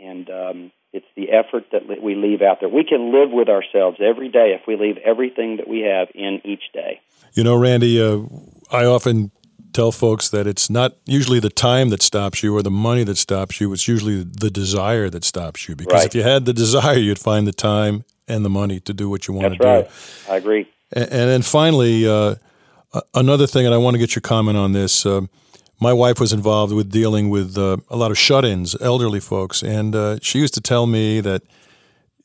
And 0.01 0.31
um, 0.31 0.73
it's 0.93 1.07
the 1.17 1.31
effort 1.31 1.65
that 1.73 1.83
we 2.03 2.15
leave 2.15 2.43
out 2.43 2.61
there. 2.61 2.69
We 2.69 2.85
can 2.85 3.13
live 3.13 3.31
with 3.31 3.49
ourselves 3.49 3.99
every 4.01 4.29
day 4.29 4.57
if 4.59 4.67
we 4.67 4.77
leave 4.77 4.99
everything 4.99 5.57
that 5.57 5.67
we 5.67 5.81
have 5.81 6.09
in 6.15 6.41
each 6.45 6.65
day. 6.73 7.01
You 7.33 7.45
know, 7.45 7.57
Randy, 7.57 8.01
uh, 8.01 8.21
I 8.71 8.85
often 8.85 9.31
tell 9.73 9.91
folks 9.91 10.29
that 10.29 10.47
it's 10.47 10.69
not 10.69 10.97
usually 11.07 11.41
the 11.41 11.51
time 11.51 11.89
that 11.89 12.03
stops 12.03 12.43
you 12.43 12.55
or 12.55 12.63
the 12.63 12.71
money 12.71 13.05
that 13.05 13.17
stops 13.17 13.61
you. 13.61 13.73
It's 13.73 13.89
usually 13.89 14.23
the 14.23 14.51
desire 14.51 15.09
that 15.09 15.25
stops 15.25 15.69
you. 15.69 15.75
Because 15.75 16.01
right. 16.01 16.07
if 16.07 16.15
you 16.15 16.23
had 16.23 16.45
the 16.45 16.53
desire, 16.53 16.99
you'd 16.99 17.19
find 17.19 17.47
the 17.47 17.53
time 17.53 18.05
and 18.29 18.45
the 18.45 18.51
money 18.51 18.81
to 18.81 18.93
do 18.93 19.09
what 19.09 19.27
you 19.27 19.35
want 19.35 19.49
That's 19.49 19.63
to 19.63 19.67
right. 19.67 19.89
do. 20.27 20.33
I 20.33 20.37
agree. 20.37 20.69
And, 20.93 21.05
and 21.05 21.31
then 21.31 21.43
finally, 21.43 22.07
uh, 22.07 22.35
another 23.15 23.47
thing, 23.47 23.67
and 23.67 23.75
I 23.75 23.79
want 23.79 23.95
to 23.95 23.99
get 23.99 24.15
your 24.15 24.21
comment 24.21 24.59
on 24.59 24.73
this. 24.73 25.07
Uh, 25.07 25.23
my 25.83 25.93
wife 25.93 26.21
was 26.21 26.33
involved 26.33 26.73
with 26.73 26.91
dealing 26.91 27.29
with 27.29 27.59
uh, 27.59 27.77
a 27.91 27.97
lot 27.97 28.13
of 28.13 28.19
shut-ins, 28.19 28.81
elderly 28.81 29.19
folks, 29.19 29.63
and 29.63 29.95
uh, 29.97 30.19
she 30.23 30.39
used 30.39 30.55
to 30.55 30.61
tell 30.61 30.87
me 30.87 31.21
that 31.21 31.43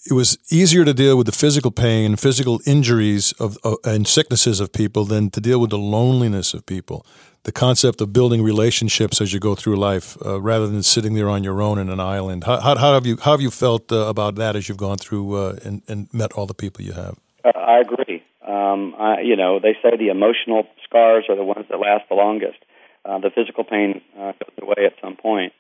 it 0.09 0.13
was 0.13 0.37
easier 0.49 0.85
to 0.85 0.93
deal 0.93 1.17
with 1.17 1.25
the 1.25 1.31
physical 1.31 1.71
pain, 1.71 2.15
physical 2.15 2.61
injuries 2.65 3.33
of, 3.39 3.57
and 3.83 4.07
sicknesses 4.07 4.59
of 4.59 4.71
people 4.71 5.05
than 5.05 5.31
to 5.31 5.41
deal 5.41 5.59
with 5.59 5.71
the 5.71 5.77
loneliness 5.77 6.53
of 6.53 6.65
people. 6.65 7.05
The 7.43 7.51
concept 7.51 7.99
of 7.99 8.13
building 8.13 8.43
relationships 8.43 9.21
as 9.21 9.33
you 9.33 9.39
go 9.39 9.55
through 9.55 9.77
life, 9.77 10.17
uh, 10.23 10.39
rather 10.39 10.67
than 10.67 10.83
sitting 10.83 11.15
there 11.15 11.29
on 11.29 11.43
your 11.43 11.61
own 11.61 11.79
in 11.79 11.89
an 11.89 11.99
island. 11.99 12.43
How, 12.43 12.59
how, 12.59 12.75
how 12.75 12.93
have 12.93 13.05
you 13.05 13.17
how 13.17 13.31
have 13.31 13.41
you 13.41 13.51
felt 13.51 13.91
uh, 13.91 14.13
about 14.13 14.35
that 14.35 14.55
as 14.55 14.67
you've 14.67 14.77
gone 14.77 14.97
through 14.97 15.35
uh, 15.35 15.55
and, 15.63 15.81
and, 15.87 16.13
met 16.13 16.33
all 16.33 16.45
the 16.45 16.53
people 16.53 16.83
you 16.83 16.93
have? 16.93 17.15
Uh, 17.43 17.57
I 17.57 17.79
agree. 17.79 18.23
Um, 18.45 18.95
I, 18.99 19.21
you 19.21 19.35
know, 19.35 19.59
they 19.59 19.75
say 19.81 19.95
the 19.97 20.09
emotional 20.09 20.67
scars 20.83 21.25
are 21.29 21.35
the 21.35 21.43
ones 21.43 21.65
that 21.69 21.79
last 21.79 22.07
the 22.09 22.15
longest. 22.15 22.59
Uh, 23.07 23.19
the 23.19 23.29
physical 23.29 23.63
pain 23.63 24.01
uh, 24.19 24.33
goes 24.33 24.57
away 24.61 24.85
at 24.85 24.93
some 25.01 25.15
point. 25.15 25.53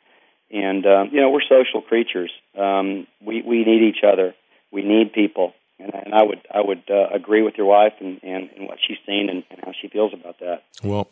And 0.51 0.85
um, 0.85 1.09
you 1.11 1.21
know, 1.21 1.29
we're 1.29 1.41
social 1.41 1.81
creatures. 1.81 2.31
Um, 2.57 3.07
we 3.25 3.41
we 3.41 3.63
need 3.65 3.83
each 3.83 4.03
other. 4.03 4.33
We 4.71 4.81
need 4.83 5.13
people. 5.13 5.53
And, 5.79 5.93
and 5.93 6.13
I 6.13 6.23
would 6.23 6.41
I 6.53 6.61
would 6.61 6.83
uh, 6.89 7.07
agree 7.13 7.41
with 7.41 7.55
your 7.55 7.67
wife 7.67 7.93
and, 7.99 8.19
and, 8.23 8.49
and 8.55 8.67
what 8.67 8.79
she's 8.85 8.97
seen 9.05 9.29
and, 9.29 9.43
and 9.51 9.59
how 9.63 9.73
she 9.79 9.87
feels 9.87 10.13
about 10.13 10.39
that. 10.39 10.63
Well, 10.83 11.07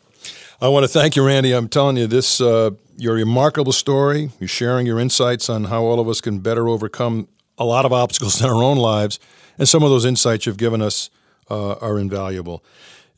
I 0.62 0.70
want 0.70 0.84
to 0.84 0.88
thank 0.88 1.16
you, 1.16 1.26
Randy. 1.26 1.52
I'm 1.54 1.70
telling 1.70 1.98
you 1.98 2.08
this 2.08 2.42
uh, 2.42 2.72
your 2.98 3.16
remarkable 3.16 3.74
story. 3.74 4.32
You're 4.40 4.48
sharing 4.48 4.88
your 4.88 5.00
insights 5.00 5.50
on 5.50 5.66
how 5.66 5.84
all 5.84 6.00
of 6.00 6.08
us 6.08 6.22
can 6.22 6.40
better 6.40 6.68
overcome 6.68 7.28
a 7.58 7.66
lot 7.66 7.86
of 7.86 7.94
obstacles 7.94 8.42
in 8.42 8.48
our 8.48 8.64
own 8.64 8.78
lives, 8.78 9.20
and 9.58 9.68
some 9.70 9.84
of 9.84 9.90
those 9.90 10.06
insights 10.06 10.46
you've 10.46 10.58
given 10.58 10.82
us 10.82 11.10
uh, 11.50 11.74
are 11.74 12.00
invaluable. 12.00 12.64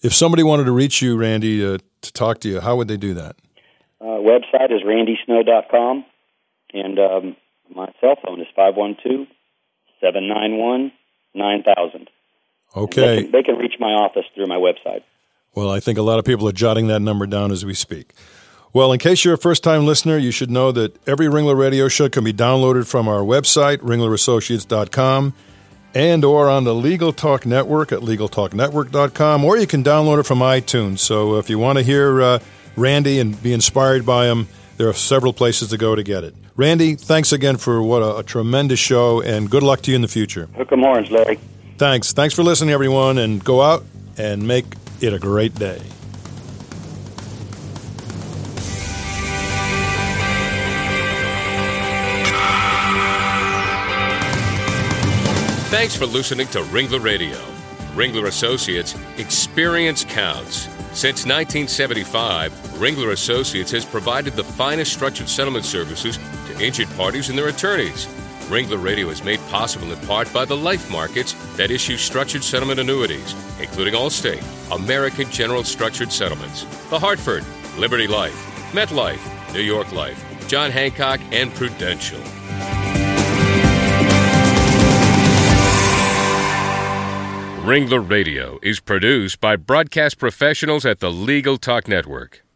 If 0.02 0.14
somebody 0.14 0.44
wanted 0.44 0.66
to 0.66 0.72
reach 0.72 1.02
you, 1.02 1.18
Randy, 1.18 1.66
uh, 1.66 1.80
to 2.02 2.14
talk 2.14 2.40
to 2.42 2.50
you, 2.50 2.60
how 2.60 2.76
would 2.76 2.88
they 2.88 2.98
do 2.98 3.14
that? 3.16 3.36
Uh, 4.00 4.22
website 4.22 4.72
is 4.72 4.84
randysnow.com, 4.84 6.06
and 6.74 7.00
um, 7.00 7.36
my 7.74 7.88
cell 8.00 8.16
phone 8.24 8.40
is 8.42 8.48
512 8.56 9.28
791 10.02 10.92
9000. 11.34 12.10
Okay. 12.76 13.02
They 13.02 13.22
can, 13.24 13.32
they 13.32 13.44
can 13.44 13.56
reach 13.56 13.76
my 13.80 13.92
office 13.92 14.26
through 14.36 14.48
my 14.48 14.58
website. 14.58 15.02
Well, 15.56 15.72
I 15.72 15.80
think 15.80 15.98
a 15.98 16.04
lot 16.04 16.20
of 16.20 16.26
people 16.26 16.48
are 16.48 16.54
jotting 16.54 16.88
that 16.88 17.00
number 17.00 17.26
down 17.26 17.52
as 17.52 17.66
we 17.66 17.74
speak. 17.74 18.14
Well, 18.74 18.92
in 18.94 19.00
case 19.00 19.26
you're 19.26 19.34
a 19.34 19.40
first 19.40 19.64
time 19.64 19.86
listener, 19.86 20.18
you 20.18 20.30
should 20.30 20.52
know 20.52 20.72
that 20.74 20.96
every 21.08 21.28
Ringler 21.28 21.58
radio 21.58 21.88
show 21.88 22.10
can 22.10 22.24
be 22.24 22.34
downloaded 22.34 22.86
from 22.88 23.08
our 23.08 23.22
website, 23.22 23.78
ringlerassociates.com, 23.78 25.34
and 25.94 26.24
or 26.24 26.50
on 26.50 26.64
the 26.64 26.74
Legal 26.76 27.14
Talk 27.14 27.46
Network 27.46 27.92
at 27.92 28.00
legaltalknetwork.com, 28.00 29.44
or 29.46 29.58
you 29.58 29.68
can 29.68 29.84
download 29.84 30.20
it 30.20 30.24
from 30.24 30.40
iTunes. 30.40 31.00
So 31.00 31.38
if 31.38 31.50
you 31.50 31.60
want 31.60 31.78
to 31.78 31.84
hear 31.84 32.22
uh, 32.22 32.40
Randy 32.76 33.20
and 33.20 33.42
be 33.42 33.54
inspired 33.54 34.06
by 34.06 34.28
him, 34.28 34.48
there 34.78 34.88
are 34.88 34.94
several 34.94 35.34
places 35.34 35.70
to 35.70 35.78
go 35.78 35.96
to 35.96 36.04
get 36.04 36.24
it. 36.24 36.36
Randy, 36.56 36.96
thanks 36.96 37.32
again 37.32 37.58
for 37.58 37.82
what 37.82 38.02
a, 38.02 38.18
a 38.18 38.24
tremendous 38.24 38.80
show, 38.80 39.22
and 39.22 39.50
good 39.50 39.64
luck 39.64 39.82
to 39.84 39.92
you 39.92 39.96
in 39.96 40.02
the 40.02 40.08
future. 40.08 40.48
Hook 40.56 40.72
'em 40.72 40.80
horns, 40.82 41.10
Larry. 41.12 41.40
Thanks. 41.78 42.14
Thanks 42.14 42.34
for 42.34 42.44
listening, 42.44 42.74
everyone, 42.74 43.18
and 43.18 43.44
go 43.44 43.62
out 43.62 43.84
and 44.18 44.48
make 44.48 44.66
it 45.00 45.14
a 45.14 45.20
great 45.20 45.54
day. 45.56 45.80
Thanks 55.78 55.96
for 55.96 56.08
listening 56.08 56.48
to 56.48 56.62
Ringler 56.64 57.04
Radio. 57.04 57.38
Ringler 57.94 58.26
Associates, 58.26 58.96
experience 59.20 60.04
counts. 60.04 60.62
Since 60.92 61.28
1975, 61.28 62.52
Ringler 62.80 63.12
Associates 63.12 63.70
has 63.74 63.86
provided 63.86 64.34
the 64.34 64.44
finest 64.44 64.92
structured 64.92 65.30
settlement 65.30 65.66
services 65.66 66.18
to 66.48 66.66
injured 66.66 66.90
parties 66.98 67.30
and 67.30 67.38
their 67.38 67.50
attorneys. 67.50 68.08
Ringler 68.50 68.84
Radio 68.84 69.10
is 69.10 69.24
made 69.24 69.40
possible 69.50 69.92
in 69.92 70.00
part 70.08 70.34
by 70.34 70.46
the 70.46 70.58
life 70.58 70.90
markets 70.90 71.34
that 71.58 71.70
issue 71.70 71.96
structured 71.96 72.44
settlement 72.44 72.80
annuities, 72.80 73.36
including 73.62 73.94
Allstate, 73.94 74.44
American 74.76 75.30
General 75.30 75.64
Structured 75.64 76.12
Settlements, 76.12 76.64
The 76.90 76.98
Hartford, 76.98 77.46
Liberty 77.78 78.08
Life, 78.08 78.34
MetLife, 78.72 79.54
New 79.54 79.62
York 79.62 79.92
Life, 79.92 80.48
John 80.48 80.72
Hancock, 80.72 81.22
and 81.32 81.54
Prudential. 81.54 82.20
Ringler 87.68 88.10
Radio 88.10 88.60
is 88.64 88.80
produced 88.80 89.42
by 89.42 89.58
broadcast 89.58 90.18
professionals 90.18 90.86
at 90.86 91.02
the 91.02 91.12
Legal 91.12 91.58
Talk 91.58 91.86
Network. 91.90 92.47